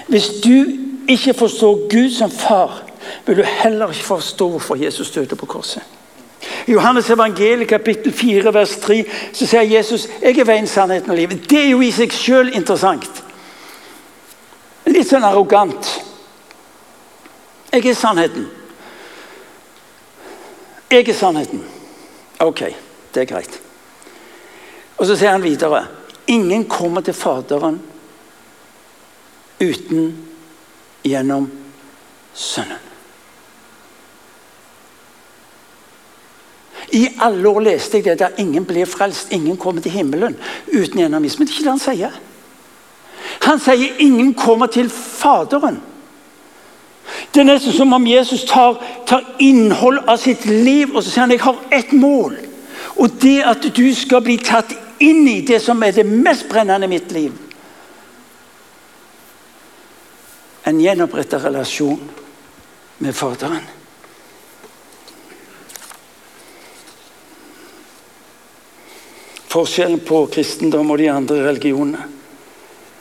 Hvis 0.08 0.30
du 0.44 0.66
ikke 1.10 1.34
forstår 1.34 1.88
Gud 1.92 2.10
som 2.16 2.32
far, 2.32 2.84
vil 3.26 3.38
du 3.38 3.44
heller 3.44 3.92
ikke 3.92 4.04
forstå 4.04 4.50
hvorfor 4.50 4.76
Jesus 4.76 5.12
døde 5.12 5.36
på 5.36 5.46
korset. 5.46 5.84
I 6.68 6.72
Johannes 6.72 7.10
evangeliet 7.10 7.68
kapittel 7.68 8.14
4 8.14 8.54
vers 8.54 8.76
3 8.84 8.98
så 9.34 9.48
sier 9.48 9.62
Jesus 9.62 10.08
jeg 10.22 10.38
er 10.40 10.48
veien, 10.48 10.68
sannheten 10.68 11.12
og 11.12 11.18
livet. 11.18 11.50
Det 11.50 11.60
er 11.64 11.70
jo 11.72 11.82
i 11.82 11.92
seg 11.92 12.14
selv 12.14 12.56
interessant. 12.56 13.24
Litt 14.88 15.08
sånn 15.10 15.26
arrogant. 15.28 15.90
Jeg 17.72 17.88
er 17.88 17.98
sannheten. 17.98 18.48
Jeg 20.92 21.08
er 21.08 21.18
sannheten. 21.18 21.64
Ok, 22.40 22.64
det 23.14 23.22
er 23.22 23.30
greit. 23.30 23.60
Og 24.98 25.06
så 25.06 25.16
sier 25.18 25.34
han 25.34 25.46
videre 25.46 25.86
Ingen 26.28 26.66
kommer 26.68 27.02
til 27.02 27.16
Faderen 27.16 27.80
uten 29.64 30.10
gjennom 31.08 31.48
Sønnen. 32.36 32.84
I 36.92 37.08
alle 37.20 37.50
år 37.50 37.64
leste 37.66 38.00
jeg 38.00 38.06
det 38.06 38.20
der 38.20 38.40
ingen 38.40 38.66
blir 38.66 38.88
frelst, 38.88 39.32
ingen 39.32 39.58
kommer 39.60 39.82
til 39.82 39.92
himmelen 39.92 40.38
uten 40.68 41.00
gjennom 41.00 41.24
Jesus. 41.24 41.40
Men 41.40 41.48
det 41.48 41.54
er 41.54 41.58
ikke 41.58 41.66
det 41.66 41.74
han 41.74 41.84
sier. 41.84 42.20
Han 43.48 43.60
sier 43.64 44.04
ingen 44.04 44.34
kommer 44.36 44.72
til 44.72 44.90
Faderen. 44.92 45.82
Det 47.32 47.42
er 47.42 47.48
nesten 47.48 47.74
som 47.76 47.94
om 47.94 48.08
Jesus 48.08 48.46
tar, 48.50 48.82
tar 49.08 49.24
innhold 49.40 50.04
av 50.08 50.20
sitt 50.22 50.46
liv 50.46 50.96
og 50.96 51.04
så 51.04 51.10
sier 51.12 51.26
han, 51.26 51.34
jeg 51.36 51.44
har 51.46 51.60
ett 51.72 51.94
mål. 51.96 52.38
Og 52.98 53.18
det 53.22 53.40
at 53.46 53.68
du 53.76 53.86
skal 53.96 54.24
bli 54.26 54.38
tatt 54.42 54.74
inn 55.04 55.28
i 55.30 55.42
det 55.46 55.60
som 55.64 55.84
er 55.84 55.94
det 55.96 56.08
mest 56.08 56.48
brennende 56.50 56.88
i 56.90 56.96
mitt 56.98 57.12
liv. 57.14 57.34
En 60.68 60.82
gjenoppretta 60.82 61.40
relasjon 61.40 62.02
med 62.98 63.16
Faderen. 63.16 63.64
Forskjellen 69.48 70.02
på 70.04 70.26
kristendom 70.34 70.92
og 70.92 71.00
de 71.00 71.08
andre 71.08 71.40
religionene. 71.46 72.10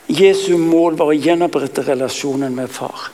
Jesu 0.07 0.55
mål 0.63 0.95
var 1.01 1.11
å 1.11 1.19
gjenopprette 1.19 1.83
relasjonen 1.89 2.55
med 2.55 2.71
far. 2.71 3.09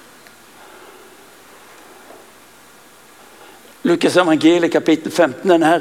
Lukas 3.83 4.16
evangeliet 4.16 4.71
kapittel 4.71 5.11
15, 5.11 5.49
denne 5.51 5.73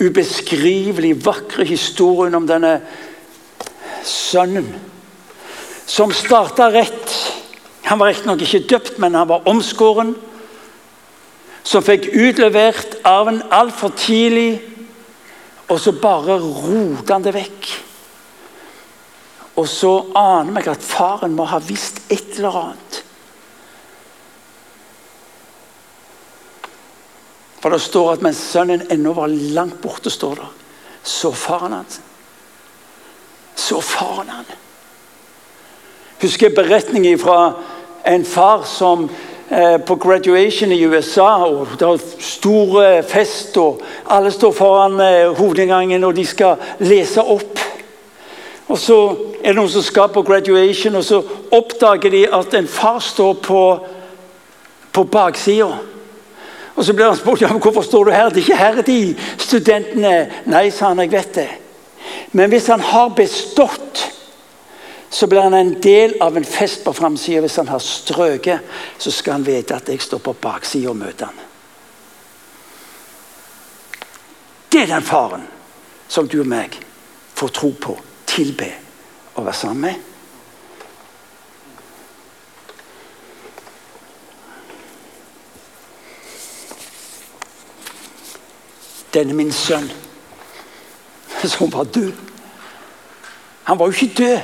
ubeskrivelig 0.00 1.12
vakre 1.24 1.66
historien 1.68 2.38
om 2.38 2.46
denne 2.48 2.78
sønnen 4.06 4.70
som 5.90 6.12
starta 6.14 6.70
rett. 6.72 7.12
Han 7.90 7.98
var 8.00 8.12
riktignok 8.12 8.44
ikke 8.46 8.62
døpt, 8.70 8.98
men 9.02 9.18
han 9.18 9.28
var 9.28 9.48
omskåren. 9.50 10.14
Som 11.66 11.84
fikk 11.84 12.08
utlevert 12.14 12.96
arven 13.04 13.42
altfor 13.52 13.92
tidlig, 13.98 14.62
og 15.68 15.80
så 15.82 15.92
bare 15.92 16.38
rota 16.40 17.18
han 17.18 17.26
det 17.26 17.34
vekk. 17.36 17.70
Og 19.60 19.68
så 19.68 19.92
aner 20.16 20.62
jeg 20.62 20.72
at 20.72 20.86
faren 20.86 21.36
må 21.36 21.44
ha 21.50 21.60
visst 21.60 22.00
et 22.08 22.38
eller 22.38 22.62
annet. 22.62 23.02
For 27.60 27.70
det 27.70 27.80
står 27.84 28.12
at 28.12 28.22
mens 28.24 28.40
sønnen 28.40 28.86
ennå 28.92 29.12
var 29.16 29.28
langt 29.28 29.80
borte, 29.82 30.10
står 30.10 30.40
det, 30.40 30.48
så 31.04 31.32
faren 31.36 31.76
hans. 31.76 32.00
Så 33.56 33.80
faren 33.84 34.32
han. 34.32 34.48
Husker 36.20 36.48
jeg 36.48 36.56
beretningen 36.56 37.18
fra 37.20 37.52
en 38.08 38.24
far 38.24 38.64
som 38.68 39.06
eh, 39.50 39.76
på 39.76 39.96
graduation 40.00 40.72
i 40.72 40.80
USA, 40.84 41.44
og 41.44 41.76
det 41.80 41.88
er 41.88 42.22
stor 42.24 42.80
fest, 43.08 43.56
og 43.60 43.80
alle 44.08 44.32
står 44.32 44.56
foran 44.56 45.00
eh, 45.00 45.36
hovedinngangen, 45.36 46.04
og 46.04 46.16
de 46.16 46.24
skal 46.26 46.56
lese 46.80 47.20
opp. 47.20 47.60
Og 48.70 48.78
så 48.78 48.98
er 49.42 49.50
det 49.50 49.56
noen 49.58 49.72
som 49.72 49.84
skal 49.84 50.12
på 50.14 50.22
graduation, 50.24 50.96
og 50.96 51.04
så 51.04 51.20
oppdager 51.52 52.12
de 52.12 52.24
at 52.40 52.56
en 52.56 52.68
far 52.68 53.00
står 53.04 53.40
på, 53.44 53.62
på 54.92 55.04
baksida. 55.04 55.72
Og 56.80 56.84
så 56.86 56.94
blir 56.96 57.10
han 57.10 57.16
spurt 57.18 57.42
ja, 57.42 57.50
men 57.52 57.60
hvorfor 57.60 57.84
står 57.84 58.04
du 58.08 58.10
her. 58.14 58.30
Det 58.32 58.40
er 58.40 58.46
ikke 58.46 58.56
her 58.56 58.78
de 58.86 59.00
studentene 59.36 60.12
Nei, 60.48 60.70
sa 60.72 60.88
han, 60.88 61.02
jeg 61.04 61.12
vet 61.12 61.34
det. 61.36 61.50
Men 62.32 62.48
hvis 62.48 62.70
han 62.72 62.80
har 62.80 63.10
bestått, 63.12 64.00
så 65.12 65.26
blir 65.28 65.44
han 65.44 65.58
en 65.58 65.74
del 65.82 66.14
av 66.24 66.38
en 66.40 66.46
fest 66.48 66.80
på 66.86 66.94
framsida. 66.96 67.42
Hvis 67.44 67.58
han 67.60 67.68
har 67.68 67.84
strøket, 67.84 68.64
så 68.96 69.12
skal 69.12 69.36
han 69.36 69.44
vite 69.44 69.76
at 69.76 69.92
jeg 69.92 70.00
står 70.00 70.24
på 70.24 70.36
baksida 70.40 70.88
og 70.88 70.96
møter 71.02 71.28
han. 71.28 71.46
Det 74.72 74.86
er 74.86 74.94
den 74.94 75.04
faren 75.04 75.44
som 76.08 76.30
du 76.32 76.38
og 76.40 76.48
meg 76.48 76.80
får 77.36 77.58
tro 77.60 77.74
på, 77.76 77.98
tilbe 78.24 78.72
og 79.34 79.44
være 79.44 79.60
sammen 79.66 79.84
med. 79.84 80.09
Denne 89.14 89.34
min 89.34 89.52
sønn, 89.52 89.88
som 91.44 91.72
var 91.72 91.84
død. 91.84 92.12
Han 93.64 93.78
var 93.78 93.86
jo 93.86 93.92
ikke 93.92 94.22
død. 94.22 94.38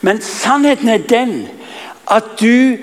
Men 0.00 0.22
sannheten 0.22 0.88
er 0.88 1.04
den 1.08 1.48
at 2.08 2.24
du 2.40 2.76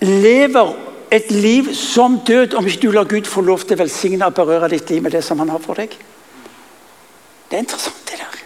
lever 0.00 0.74
et 1.12 1.30
liv 1.30 1.74
som 1.74 2.20
død 2.26 2.54
om 2.54 2.66
ikke 2.66 2.86
du 2.86 2.90
lar 2.90 3.04
Gud 3.04 3.28
få 3.28 3.44
lov 3.44 3.66
til 3.66 3.76
å 3.76 3.82
velsigne 3.82 4.26
og 4.26 4.36
berøre 4.36 4.70
ditt 4.72 4.90
liv 4.90 5.02
med 5.04 5.12
det 5.12 5.24
som 5.24 5.38
han 5.42 5.50
har 5.52 5.60
for 5.60 5.76
deg. 5.76 5.92
Det 7.50 7.58
er 7.58 7.64
interessant, 7.66 8.00
det 8.08 8.16
der. 8.16 8.38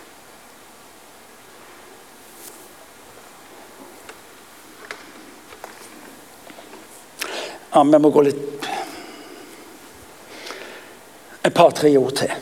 Ja, 7.75 7.83
Vi 7.83 7.99
må 8.03 8.11
gå 8.11 8.25
litt 8.27 8.66
Et 11.47 11.55
par-tre 11.55 11.93
ord 11.97 12.13
til. 12.19 12.33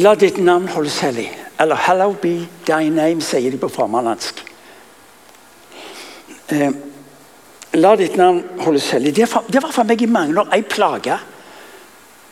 La 0.00 0.14
ditt 0.16 0.38
navn 0.40 0.68
holdes 0.72 1.00
hellig. 1.04 1.28
Eller 1.60 1.76
'Hallow 1.76 2.14
be 2.22 2.48
thy 2.66 2.88
name', 2.88 3.20
sier 3.20 3.50
de 3.50 3.58
på 3.58 3.68
framlandsk. 3.68 4.44
Eh, 6.48 6.70
la 7.74 7.96
ditt 7.96 8.16
navn 8.16 8.44
holdes 8.58 8.90
hellig. 8.90 9.16
Det, 9.16 9.28
det 9.52 9.62
var 9.62 9.72
for 9.72 9.84
meg 9.84 10.02
i 10.02 10.06
mange 10.06 10.40
år 10.40 10.54
ei 10.54 10.62
plage. 10.62 11.18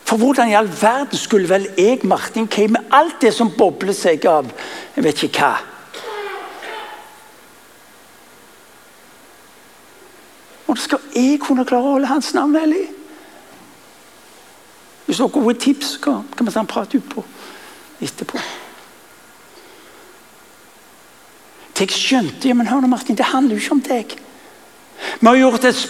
For 0.07 0.17
hvordan 0.17 0.49
i 0.49 0.55
all 0.55 0.71
verden 0.81 1.19
skulle 1.19 1.49
vel 1.49 1.69
jeg, 1.77 2.01
Martin 2.05 2.47
Kay, 2.47 2.69
med 2.69 2.81
alt 2.93 3.21
det 3.21 3.35
som 3.35 3.51
bobler 3.59 3.93
seg 3.93 4.25
av 4.27 4.47
jeg 4.97 5.05
vet 5.05 5.23
ikke 5.23 5.41
hva 5.43 5.76
Hvordan 10.67 10.83
skal 10.83 10.99
jeg 11.15 11.41
kunne 11.41 11.65
klare 11.65 11.87
å 11.87 11.97
holde 11.97 12.11
hans 12.11 12.33
navn 12.35 12.57
hellig? 12.59 12.85
Hvis 15.07 15.21
dere 15.21 15.29
har 15.29 15.35
gode 15.35 15.59
tips, 15.63 15.97
kan 16.03 16.25
vi 16.41 16.51
ta 16.51 16.61
en 16.61 16.71
prat 16.71 16.95
utpå 16.99 17.25
etterpå. 18.03 18.41
Jeg 21.77 21.93
skjønte 21.93 22.49
ja, 22.49 22.57
men 22.57 22.69
hør 22.69 22.81
nå 22.83 22.89
Martin, 22.91 23.17
det 23.17 23.29
handler 23.31 23.57
jo 23.57 23.63
ikke 23.63 23.77
om 23.77 23.83
deg. 23.85 24.17
Vi 25.21 25.27
har 25.27 25.37
gjort 25.37 25.65
et, 25.65 25.89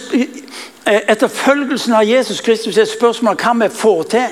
eh, 0.85 1.01
Etterfølgelsen 1.07 1.93
av 1.93 2.03
Jesus 2.03 2.41
Kristus 2.41 2.77
et 2.77 2.89
spørsmål 2.89 3.35
om 3.35 3.37
hva 3.37 3.67
vi 3.67 3.73
får 3.75 4.03
til. 4.03 4.27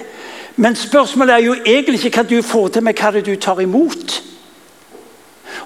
Men 0.55 0.75
spørsmålet 0.75 1.33
er 1.33 1.43
jo 1.43 1.55
egentlig 1.65 2.05
ikke 2.05 2.21
hva 2.21 2.29
du 2.29 2.41
får 2.41 2.67
til, 2.67 2.83
men 2.83 2.95
hva 2.95 3.11
det 3.11 3.25
du 3.25 3.35
tar 3.35 3.59
imot. 3.59 4.23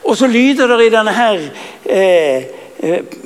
Og 0.03 0.17
så 0.17 0.27
lyder 0.27 0.67
det 0.67 0.85
i 0.85 0.95
denne 0.95 1.11
her 1.11 1.39
eh, 1.85 2.43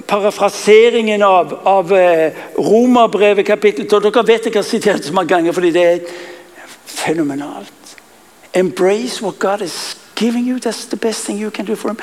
parafraseringen 0.08 1.24
av, 1.24 1.54
av 1.64 1.94
eh, 1.94 2.34
Romerbrevet 2.58 3.46
kapittel 3.46 3.86
12 3.86 4.08
Dere 4.08 4.26
vet 4.26 4.48
jeg 4.50 4.56
har 4.56 4.66
sitert 4.66 5.06
så 5.06 5.14
mange 5.14 5.30
ganger 5.30 5.54
fordi 5.54 5.70
det 5.76 5.84
er 5.84 6.00
fenomenalt. 6.90 7.98
Embrace 8.54 9.22
what 9.22 9.38
God 9.40 9.62
is 9.62 9.98
giving 10.16 10.48
you. 10.48 10.58
That's 10.58 10.90
the 10.90 10.98
best 10.98 11.26
thing 11.26 11.38
you 11.38 11.52
can 11.52 11.66
do 11.66 11.76
for 11.76 11.90
him. 11.90 12.00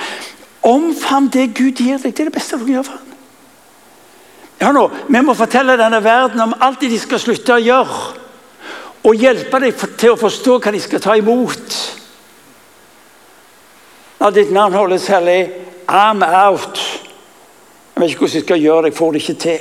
Omfavn 0.63 1.29
det 1.29 1.55
Gud 1.55 1.83
gir 1.83 1.99
deg. 1.99 2.15
Det 2.15 2.21
er 2.21 2.31
det 2.31 2.39
beste 2.39 2.59
du 2.59 2.65
kan 2.65 2.75
gjøre 2.75 2.85
for 2.85 2.99
ham. 2.99 3.07
Ja, 4.61 4.73
nå, 4.73 4.91
Vi 5.09 5.21
må 5.25 5.35
fortelle 5.35 5.79
denne 5.81 6.05
verden 6.05 6.41
om 6.41 6.55
alt 6.61 6.81
de 6.81 6.99
skal 6.99 7.19
slutte 7.19 7.57
å 7.57 7.63
gjøre. 7.65 8.01
Og 9.09 9.17
hjelpe 9.17 9.59
dem 9.63 9.87
til 9.99 10.13
å 10.15 10.21
forstå 10.21 10.59
hva 10.61 10.71
de 10.75 10.81
skal 10.85 11.01
ta 11.01 11.17
imot. 11.17 11.79
La 14.21 14.31
ditt 14.31 14.53
navn 14.53 14.77
holdes 14.77 15.09
hellig. 15.09 15.49
I'm 15.89 16.23
out. 16.23 16.79
Jeg 18.01 18.07
vet 18.07 18.11
ikke 18.15 18.21
hvordan 18.21 18.35
jeg 18.35 18.43
skal 18.43 18.61
gjøre 18.61 18.83
det, 18.83 18.91
jeg 18.91 18.97
får 18.97 19.13
det 19.13 19.21
ikke 19.21 19.41
til. 19.41 19.59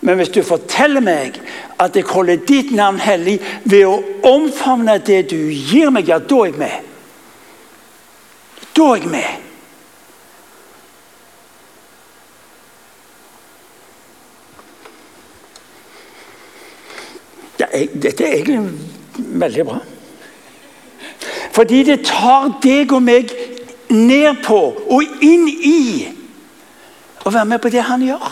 Men 0.00 0.16
hvis 0.16 0.28
du 0.28 0.42
forteller 0.42 1.00
meg 1.00 1.38
at 1.80 1.96
jeg 1.96 2.04
holder 2.04 2.42
ditt 2.48 2.72
navn 2.76 2.98
hellig 3.00 3.38
ved 3.64 3.86
å 3.88 3.94
omfavne 4.28 4.98
det 5.00 5.22
du 5.30 5.38
gir 5.48 5.88
meg, 5.90 6.08
ja, 6.08 6.18
da 6.20 6.42
er 6.42 6.50
jeg 6.50 6.58
med. 6.60 6.74
Da 8.76 8.90
er 8.92 9.00
jeg 9.00 9.08
med. 9.08 9.40
Det 17.56 17.88
dette 18.04 18.28
er 18.28 18.36
egentlig 18.36 18.60
veldig 19.16 19.64
bra. 19.64 19.80
Fordi 21.56 21.80
det 21.88 22.02
tar 22.04 22.52
deg 22.60 22.92
og 22.92 23.00
meg 23.08 23.32
ned 23.88 24.44
på 24.44 24.60
og 24.92 25.24
inn 25.24 25.48
i 25.48 25.80
å 27.26 27.32
være 27.34 27.50
med 27.50 27.62
på 27.62 27.72
det 27.74 27.82
han 27.82 28.02
gjør. 28.06 28.26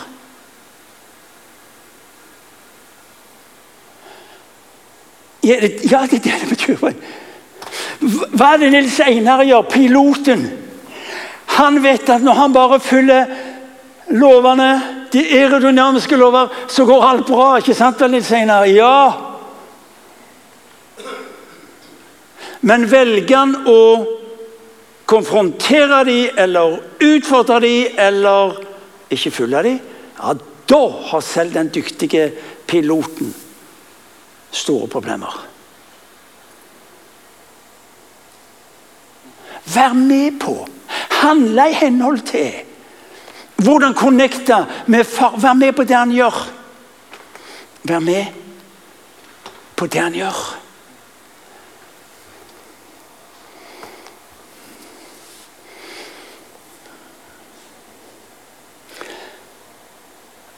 Ja, 5.45 5.59
det, 5.61 5.91
er 5.93 6.07
det 6.09 6.23
det 6.25 6.49
betyr. 6.49 6.79
Hva 8.33 8.53
er 8.53 8.63
det 8.63 8.71
Nils 8.73 8.97
Einar 9.03 9.43
gjør, 9.45 9.67
piloten? 9.69 10.47
Han 11.59 11.77
vet 11.83 12.09
at 12.09 12.23
når 12.25 12.39
han 12.39 12.55
bare 12.55 12.79
følger 12.81 13.29
lovene, 14.15 14.71
de 15.13 15.21
aerodynamiske 15.37 16.17
lover, 16.17 16.49
så 16.67 16.85
går 16.85 17.05
alt 17.05 17.29
bra. 17.29 17.47
Ikke 17.59 17.77
sant 17.77 18.01
Nils 18.09 18.31
Einar? 18.33 18.65
Ja. 18.65 19.13
Men 22.65 22.87
velger 22.89 23.37
han 23.37 23.55
å 23.69 23.81
konfrontere 25.05 26.01
dem 26.07 26.39
eller 26.41 26.79
utfordre 27.05 27.59
dem 27.61 27.99
eller 28.01 28.55
ikke 29.11 29.31
følge 29.31 29.63
de, 29.63 29.73
ja, 30.19 30.33
da 30.69 30.81
har 31.09 31.21
selv 31.21 31.53
den 31.53 31.69
dyktige 31.73 32.31
piloten 32.67 33.33
store 34.51 34.87
problemer. 34.87 35.45
Vær 39.65 39.93
med 39.93 40.39
på, 40.39 40.67
handle 41.21 41.69
i 41.69 41.73
henhold 41.73 42.19
til. 42.27 42.53
Hvordan 43.55 43.93
connecte 43.93 44.65
med 44.87 45.03
far. 45.03 45.37
Vær 45.37 45.53
med 45.53 45.73
på 45.73 45.83
det 45.83 45.95
han 45.95 46.11
gjør. 46.11 46.35
Vær 47.83 47.99
med 47.99 48.25
på 49.75 49.87
det 49.87 50.01
han 50.01 50.13
gjør. 50.13 50.43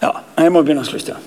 Ja, 0.01 0.11
jeg 0.47 0.55
må 0.55 0.63
begynne 0.63 0.85
å 0.85 0.87
slutte. 0.87 1.17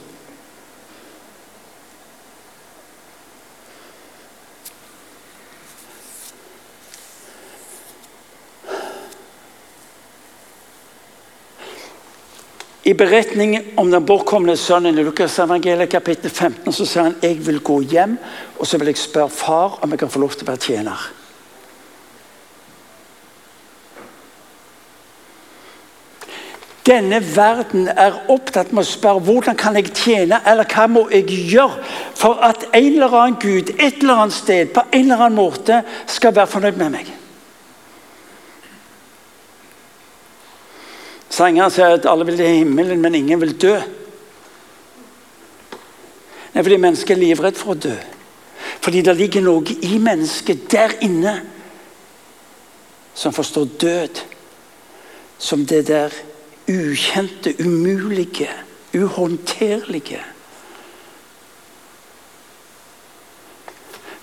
I 12.90 12.94
beretningen 12.96 13.76
om 13.78 13.90
den 13.92 14.02
bortkomne 14.02 14.56
sønnen 14.58 14.96
i 14.98 15.04
Lukas 15.04 15.36
evangeliet 15.38 15.92
kapittel 15.92 16.32
15 16.32 16.72
så 16.74 16.86
sier 16.88 17.04
han 17.06 17.18
jeg 17.22 17.36
vil 17.46 17.60
gå 17.62 17.76
hjem 17.92 18.16
og 18.56 18.66
så 18.66 18.80
vil 18.80 18.90
jeg 18.90 18.98
spørre 19.04 19.30
far 19.30 19.76
om 19.84 19.92
jeg 19.92 20.00
kan 20.00 20.10
få 20.10 20.24
lov 20.24 20.34
til 20.34 20.48
å 20.48 20.50
være 20.50 20.64
tjener. 20.64 21.19
Denne 26.86 27.20
verden 27.36 27.88
er 27.92 28.16
opptatt 28.32 28.70
med 28.72 28.86
å 28.86 28.88
spørre 28.88 29.20
hvordan 29.26 29.56
kan 29.58 29.76
jeg 29.76 29.92
tjene, 29.92 30.38
eller 30.48 30.68
hva 30.70 30.86
må 30.88 31.04
jeg 31.12 31.28
gjøre 31.52 31.76
for 32.16 32.40
at 32.46 32.64
en 32.70 32.86
eller 32.94 33.16
annen 33.18 33.36
Gud 33.40 33.74
et 33.76 34.00
eller 34.00 34.22
annet 34.24 34.36
sted 34.36 34.72
på 34.72 34.86
en 34.88 35.02
eller 35.04 35.26
annen 35.26 35.36
måte 35.36 35.82
skal 36.08 36.34
være 36.36 36.52
fornøyd 36.54 36.80
med 36.80 36.94
meg. 36.96 37.10
Sangeren 41.30 41.70
sier 41.72 41.98
at 41.98 42.08
alle 42.10 42.26
vil 42.26 42.40
til 42.40 42.62
himmelen, 42.62 43.00
men 43.00 43.14
ingen 43.20 43.40
vil 43.44 43.54
dø. 43.60 43.76
Det 46.50 46.58
er 46.58 46.66
fordi 46.66 46.80
mennesket 46.82 47.14
er 47.14 47.20
livredd 47.20 47.60
for 47.60 47.76
å 47.76 47.78
dø. 47.78 47.94
Fordi 48.80 49.04
det 49.04 49.14
ligger 49.16 49.44
noe 49.44 49.76
i 49.84 50.00
mennesket 50.02 50.64
der 50.72 50.96
inne 51.04 51.36
som 53.14 53.36
forstår 53.36 53.68
død 53.80 54.24
som 55.40 55.62
det 55.68 55.84
der 55.88 56.14
ukjente, 56.70 57.54
umulige, 57.58 58.48
uhåndterlige. 58.94 60.20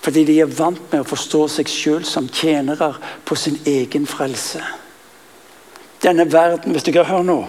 Fordi 0.00 0.24
de 0.24 0.38
er 0.40 0.52
vant 0.58 0.80
med 0.92 1.02
å 1.02 1.08
forstå 1.08 1.42
seg 1.52 1.68
sjøl 1.68 2.04
som 2.08 2.28
tjenere 2.32 2.94
på 3.28 3.36
sin 3.36 3.58
egen 3.68 4.06
frelse. 4.08 4.62
Denne 6.00 6.24
verden, 6.32 6.72
hvis 6.72 6.86
dere 6.86 7.04
hører 7.04 7.26
nå, 7.28 7.40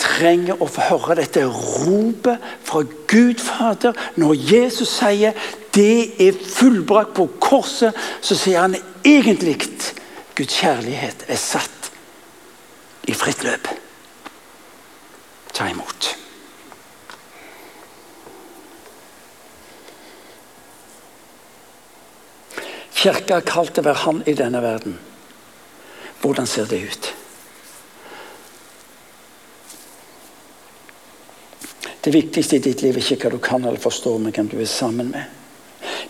trenger 0.00 0.58
å 0.62 0.68
få 0.68 0.88
høre 0.88 1.18
dette 1.20 1.44
ropet 1.46 2.42
fra 2.66 2.82
Gud 3.10 3.40
Fader 3.42 3.94
når 4.20 4.34
Jesus 4.50 4.96
sier 4.98 5.36
det 5.74 6.16
er 6.22 6.36
fullbrakt 6.38 7.14
på 7.16 7.28
korset, 7.42 7.94
så 8.20 8.36
sier 8.38 8.64
han 8.64 8.76
egentlig 9.04 9.60
Guds 10.34 10.58
kjærlighet 10.58 11.26
er 11.30 11.38
satt 11.38 11.90
i 13.06 13.14
fritt 13.14 13.44
løp. 13.46 13.83
Ta 15.54 15.68
imot. 15.70 16.10
Kirka 23.04 23.36
er 23.36 23.44
kalt 23.44 23.78
å 23.78 23.84
være 23.84 24.02
han 24.06 24.22
i 24.26 24.32
denne 24.38 24.62
verden. 24.64 24.96
Hvordan 26.22 26.48
ser 26.48 26.66
det 26.70 26.80
ut? 26.88 27.10
Det 32.04 32.12
viktigste 32.12 32.56
i 32.56 32.64
ditt 32.64 32.82
liv 32.84 32.96
er 32.96 33.04
ikke 33.04 33.28
hva 33.28 33.36
du 33.36 33.42
kan 33.44 33.64
eller 33.64 33.80
forstår, 33.80 34.18
men 34.20 34.32
hvem 34.32 34.48
du 34.52 34.58
er 34.58 34.68
sammen 34.68 35.12
med. 35.12 35.24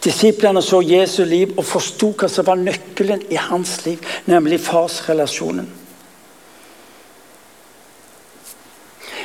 Disiplene 0.03 0.63
så 0.63 0.81
Jesu 0.83 1.23
liv 1.27 1.53
og 1.59 1.67
forsto 1.67 2.13
hva 2.19 2.29
som 2.31 2.47
var 2.47 2.59
nøkkelen 2.59 3.27
i 3.31 3.39
hans 3.39 3.77
liv, 3.87 4.03
nemlig 4.31 4.59
farsrelasjonen. 4.63 5.69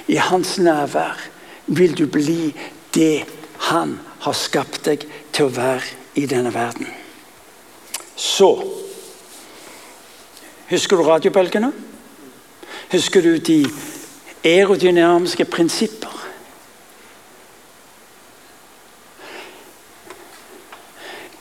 I 0.10 0.18
hans 0.18 0.58
nærvær 0.58 1.22
vil 1.68 1.94
du 1.98 2.08
bli 2.10 2.50
det 2.96 3.26
han 3.70 4.00
har 4.26 4.34
skapt 4.34 4.82
deg 4.90 5.06
til 5.32 5.46
å 5.48 5.54
være 5.54 5.86
i 6.18 6.26
denne 6.30 6.54
verden. 6.54 6.88
Så 8.18 8.52
Husker 10.70 10.98
du 10.98 11.04
radiobølgene? 11.04 11.72
Husker 12.92 13.22
du 13.26 13.38
de 13.38 13.64
aerodynamiske 14.46 15.46
prinsipper? 15.50 16.14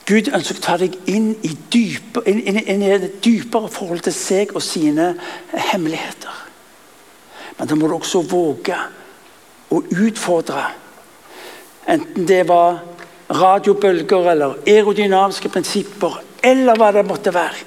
Gud 0.09 0.31
ønsker 0.33 0.57
å 0.57 0.63
ta 0.65 0.77
deg 0.81 0.95
inn 1.05 1.35
i, 1.45 1.51
dype, 1.69 2.23
inn, 2.25 2.41
inn, 2.41 2.57
inn 2.63 2.81
i 2.81 2.89
et 2.95 3.19
dypere 3.21 3.69
forhold 3.69 4.01
til 4.07 4.15
seg 4.17 4.55
og 4.57 4.65
sine 4.65 5.11
hemmeligheter. 5.53 6.38
Men 7.59 7.67
da 7.67 7.75
må 7.75 7.89
du 7.89 7.97
også 7.97 8.23
våge 8.23 8.77
å 9.69 9.81
utfordre. 9.83 10.63
Enten 11.89 12.27
det 12.29 12.45
var 12.47 12.79
radiobølger 13.29 14.31
eller 14.31 14.61
aerodynamiske 14.63 15.51
prinsipper, 15.51 16.21
eller 16.41 16.79
hva 16.79 16.93
det 16.95 17.05
måtte 17.07 17.33
være. 17.35 17.65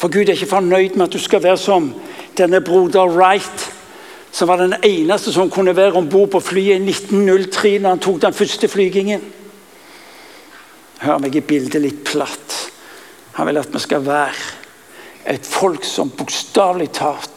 For 0.00 0.12
Gud 0.12 0.28
er 0.28 0.34
ikke 0.34 0.50
fornøyd 0.50 0.96
med 0.96 1.06
at 1.06 1.14
du 1.14 1.22
skal 1.22 1.42
være 1.44 1.60
som 1.60 1.92
denne 2.36 2.62
broder 2.64 3.12
Wright, 3.12 3.68
som 4.34 4.50
var 4.50 4.58
den 4.58 4.74
eneste 4.82 5.32
som 5.32 5.52
kunne 5.52 5.76
være 5.76 6.00
om 6.00 6.08
bord 6.10 6.32
på 6.32 6.42
flyet 6.42 6.80
i 6.80 6.90
1903 6.90 7.76
når 7.78 7.88
han 7.94 8.02
tok 8.02 8.18
den 8.24 8.34
første 8.34 8.68
flygingen. 8.68 9.22
Hør 11.04 11.20
meg 11.22 11.36
i 11.36 11.44
bildet 11.44 11.84
litt 11.84 12.02
platt. 12.08 12.56
Han 13.36 13.46
vil 13.50 13.60
at 13.60 13.70
vi 13.70 13.82
skal 13.84 14.02
være 14.06 15.30
et 15.30 15.46
folk 15.46 15.86
som 15.86 16.10
bokstavelig 16.16 16.90
talt 16.98 17.33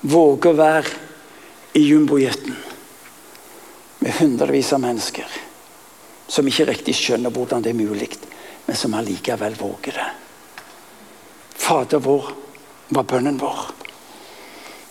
våger 0.00 0.50
å 0.50 0.58
være 0.58 0.96
i 1.76 1.84
jumbojeten 1.90 2.56
med 4.00 4.18
hundrevis 4.20 4.72
av 4.72 4.82
mennesker 4.82 5.40
som 6.30 6.46
ikke 6.46 6.68
riktig 6.68 6.94
skjønner 6.94 7.32
hvordan 7.34 7.64
det 7.64 7.72
er 7.72 7.78
mulig, 7.78 8.10
men 8.66 8.78
som 8.78 8.94
allikevel 8.94 9.56
våger 9.58 9.96
det. 9.98 10.08
Fader 11.58 12.02
vår 12.04 12.30
var 12.94 13.06
bønnen 13.10 13.38
vår. 13.40 13.64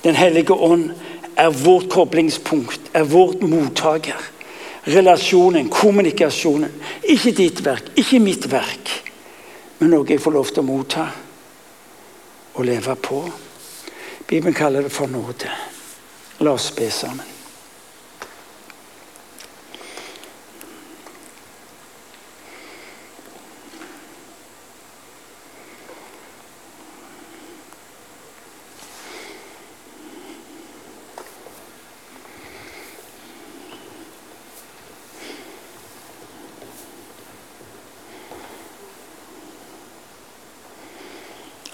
Den 0.04 0.16
hellige 0.20 0.54
ånd 0.54 0.92
er 1.40 1.56
vårt 1.56 1.90
koblingspunkt, 1.92 2.92
er 2.94 3.08
vårt 3.08 3.42
mottaker. 3.42 4.20
Relasjonen, 4.90 5.70
kommunikasjonen. 5.72 6.72
Ikke 7.04 7.34
ditt 7.36 7.64
verk, 7.64 7.92
ikke 8.00 8.20
mitt 8.24 8.48
verk, 8.52 8.92
men 9.80 9.94
noe 9.94 10.08
jeg 10.08 10.22
får 10.24 10.36
lov 10.36 10.52
til 10.52 10.64
å 10.64 10.68
motta 10.68 11.06
og 12.56 12.66
leve 12.68 12.96
på. 13.00 13.24
Bibelen 14.30 14.54
kaller 14.54 14.82
det 14.82 14.92
for 14.92 15.08
nåde. 15.08 15.50
La 16.40 16.52
oss 16.52 16.72
be 16.76 16.92
sammen. 16.92 17.26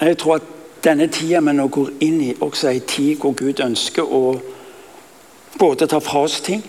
Jeg 0.02 0.18
tror 0.18 0.36
at 0.36 0.55
denne 0.86 1.08
tida 1.10 1.42
vi 1.42 1.54
nå 1.58 1.66
går 1.74 1.92
inn 2.06 2.22
i, 2.22 2.36
også 2.40 2.70
er 2.70 2.80
en 2.80 2.88
tid 2.90 3.18
hvor 3.22 3.34
Gud 3.38 3.62
ønsker 3.66 4.06
å 4.06 4.38
både 5.60 5.88
ta 5.90 6.00
fra 6.04 6.26
oss 6.28 6.42
ting 6.46 6.64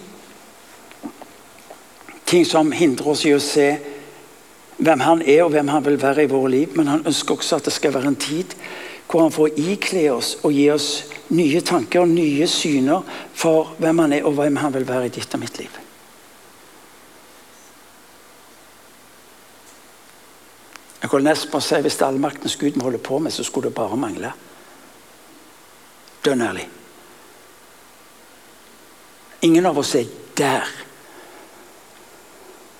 Ting 2.26 2.42
som 2.42 2.72
hindrer 2.74 3.12
oss 3.12 3.20
i 3.22 3.30
å 3.36 3.38
se 3.38 3.68
hvem 4.82 5.02
han 5.06 5.22
er 5.22 5.44
og 5.44 5.52
hvem 5.54 5.68
han 5.70 5.84
vil 5.86 5.98
være 6.02 6.24
i 6.24 6.30
våre 6.30 6.50
liv. 6.50 6.72
Men 6.74 6.90
han 6.90 7.04
ønsker 7.06 7.36
også 7.36 7.60
at 7.60 7.68
det 7.68 7.74
skal 7.76 7.94
være 7.94 8.10
en 8.10 8.18
tid 8.18 8.56
hvor 9.06 9.22
han 9.22 9.30
får 9.30 9.60
ikle 9.62 10.08
oss 10.10 10.32
og 10.42 10.50
gi 10.50 10.66
oss 10.74 10.88
nye 11.30 11.62
tanker 11.62 12.02
og 12.02 12.10
nye 12.10 12.50
syner 12.50 13.06
for 13.38 13.76
hvem 13.78 14.02
han 14.02 14.16
er 14.18 14.26
og 14.26 14.34
hvem 14.40 14.58
han 14.58 14.74
vil 14.74 14.88
være 14.88 15.06
i 15.06 15.14
ditt 15.20 15.38
og 15.38 15.44
mitt 15.44 15.60
liv. 15.62 15.70
Jeg 21.06 21.12
holder 21.12 21.28
nesten 21.28 21.50
på 21.52 21.58
å 21.60 21.62
si 21.62 21.76
Hvis 21.84 22.00
allmaktens 22.02 22.56
Gud 22.58 22.74
må 22.74 22.88
holde 22.88 22.98
på 22.98 23.20
med, 23.22 23.30
så 23.30 23.44
skulle 23.46 23.68
det 23.70 23.76
bare 23.76 23.94
mangle. 23.94 24.32
Dønn 26.26 26.40
ærlig. 26.42 26.64
Ingen 29.46 29.68
av 29.70 29.78
oss 29.78 29.92
er 29.94 30.08
der. 30.34 30.66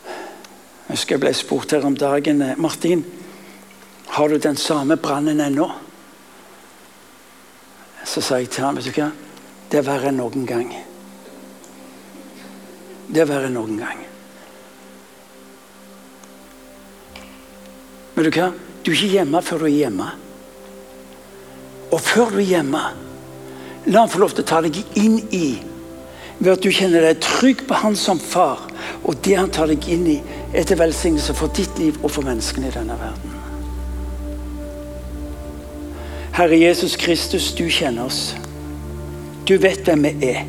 Jeg 0.09 0.97
husker 0.97 1.15
jeg 1.15 1.23
ble 1.23 1.33
spurt 1.39 1.77
her 1.77 1.87
om 1.87 1.95
dagen 1.95 2.43
eh, 2.43 2.59
Martin, 2.59 3.05
har 4.17 4.35
du 4.35 4.41
den 4.43 4.59
samme 4.59 4.99
brannen 4.99 5.45
ennå? 5.47 5.69
Så 8.03 8.25
sa 8.27 8.41
jeg 8.43 8.51
til 8.51 8.67
ham 8.67 8.81
vet 8.81 8.91
du 8.91 8.99
hva? 8.99 9.13
Det 9.71 9.85
er 9.85 9.87
verre 9.87 10.11
enn 10.11 10.19
noen 10.19 10.51
gang. 10.51 10.75
Det 13.07 13.23
er 13.23 13.31
verre 13.31 13.53
enn 13.53 13.59
noen 13.61 13.79
gang. 13.79 14.03
Men 18.17 18.25
du 18.25 18.33
hva? 18.33 18.51
Du 18.83 18.93
er 18.93 18.97
ikke 18.97 19.15
hjemme 19.19 19.43
før 19.45 19.63
du 19.63 19.69
er 19.69 19.77
hjemme. 19.77 20.07
Og 21.93 22.01
før 22.01 22.33
du 22.33 22.41
er 22.41 22.51
hjemme, 22.57 22.83
la 23.87 24.03
han 24.03 24.11
få 24.11 24.23
lov 24.23 24.35
til 24.35 24.45
å 24.47 24.51
ta 24.51 24.61
deg 24.65 24.79
inn 24.99 25.21
i 25.37 25.47
ved 26.39 26.53
at 26.53 26.65
du 26.65 26.73
kjenner 26.73 27.05
deg 27.07 27.21
trygg 27.25 27.65
på 27.69 27.79
han 27.81 27.97
som 27.97 28.21
far. 28.21 28.67
Og 29.05 29.17
det 29.25 29.37
han 29.39 29.53
tar 29.53 29.71
deg 29.71 29.85
inn 29.93 30.07
i, 30.17 30.19
er 30.57 30.67
til 30.67 30.81
velsignelse 30.81 31.37
for 31.37 31.53
ditt 31.57 31.79
liv 31.81 31.97
og 32.03 32.13
for 32.13 32.27
menneskene 32.27 32.71
i 32.71 32.75
denne 32.75 32.97
verden. 33.01 33.37
Herre 36.37 36.59
Jesus 36.61 36.97
Kristus, 37.01 37.53
du 37.57 37.65
kjenner 37.73 38.11
oss. 38.11 38.35
Du 39.49 39.57
vet 39.63 39.87
hvem 39.87 40.05
vi 40.05 40.33
er. 40.35 40.43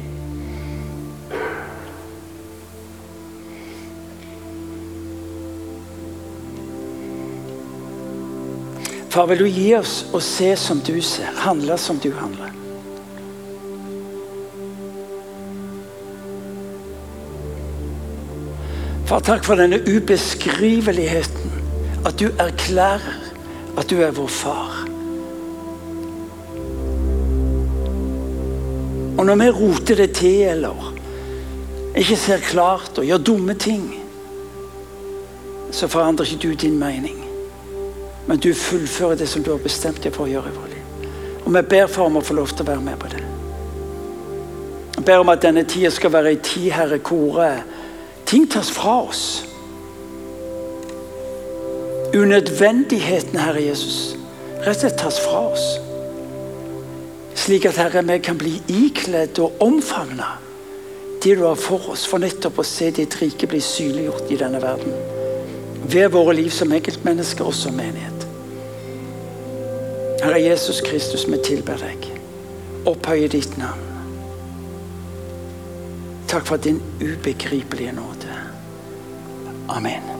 Far, 9.18 9.26
vil 9.26 9.40
du 9.40 9.48
gi 9.50 9.72
oss 9.74 10.04
å 10.14 10.20
se 10.22 10.52
som 10.62 10.78
du 10.86 11.00
ser, 11.02 11.32
handle 11.42 11.74
som 11.82 11.98
du 11.98 12.12
handler. 12.14 12.52
Far, 19.10 19.26
takk 19.26 19.42
for 19.42 19.58
denne 19.58 19.82
ubeskriveligheten. 19.90 21.58
At 22.06 22.22
du 22.22 22.30
erklærer 22.38 23.18
at 23.82 23.90
du 23.90 23.98
er 24.06 24.14
vår 24.14 24.30
far. 24.30 24.86
Og 29.18 29.26
når 29.26 29.42
vi 29.42 29.52
roter 29.64 30.06
det 30.06 30.12
til 30.22 30.44
eller 30.54 30.92
ikke 31.98 32.22
ser 32.22 32.50
klart 32.54 33.02
og 33.02 33.10
gjør 33.10 33.30
dumme 33.34 33.58
ting, 33.58 33.96
så 35.74 35.90
forandrer 35.90 36.30
ikke 36.30 36.52
du 36.52 36.68
din 36.68 36.78
mening. 36.78 37.27
Men 38.28 38.40
du 38.44 38.54
fullfører 38.54 39.16
det 39.16 39.30
som 39.30 39.44
du 39.44 39.52
har 39.54 39.64
bestemt 39.64 40.04
deg 40.04 40.16
for 40.16 40.28
å 40.28 40.32
gjøre 40.32 40.52
i 40.52 40.56
vårt 40.56 40.74
liv. 40.74 41.12
Og 41.46 41.54
vi 41.56 41.64
ber 41.72 41.88
for 41.88 42.10
om 42.10 42.20
å 42.20 42.24
få 42.24 42.36
lov 42.36 42.52
til 42.52 42.66
å 42.66 42.72
være 42.72 42.84
med 42.84 43.00
på 43.00 43.12
det. 43.14 43.24
Jeg 44.98 45.06
ber 45.06 45.22
om 45.22 45.30
at 45.32 45.44
denne 45.46 45.64
tida 45.64 45.92
skal 45.94 46.12
være 46.12 46.34
ei 46.34 46.40
tid, 46.44 46.72
Herre, 46.76 46.98
hvor 47.00 47.40
eh, 47.46 47.62
ting 48.28 48.48
tas 48.52 48.72
fra 48.74 48.98
oss. 49.06 49.46
Unødvendigheten, 52.18 53.40
Herre 53.40 53.62
Jesus, 53.64 54.18
rett 54.66 54.76
og 54.76 54.82
slett 54.82 55.00
tas 55.00 55.22
fra 55.24 55.46
oss. 55.54 55.68
Slik 57.38 57.70
at 57.70 57.80
Herre, 57.80 58.04
vi 58.10 58.20
kan 58.26 58.42
bli 58.42 58.58
ikledd 58.68 59.40
og 59.40 59.62
omfavna 59.64 60.34
det 61.24 61.38
du 61.38 61.46
har 61.46 61.56
for 61.56 61.94
oss, 61.94 62.04
for 62.10 62.20
nettopp 62.22 62.60
å 62.60 62.66
se 62.66 62.90
ditt 62.92 63.16
rike 63.22 63.48
bli 63.50 63.62
synliggjort 63.64 64.32
i 64.34 64.42
denne 64.42 64.60
verden. 64.64 64.94
Ved 65.88 66.12
våre 66.14 66.36
liv 66.38 66.52
som 66.54 66.74
enkeltmennesker 66.76 67.48
og 67.48 67.56
som 67.56 67.78
menighet. 67.78 68.17
Herre 70.22 70.40
Jesus 70.42 70.82
Kristus, 70.82 71.28
vi 71.28 71.38
tilber 71.46 71.78
deg. 71.78 72.10
Opphøye 72.90 73.30
ditt 73.30 73.58
navn. 73.58 73.84
Takk 76.28 76.48
for 76.50 76.58
din 76.58 76.82
ubegripelige 77.02 77.94
nåde. 77.96 78.40
Amen. 79.70 80.17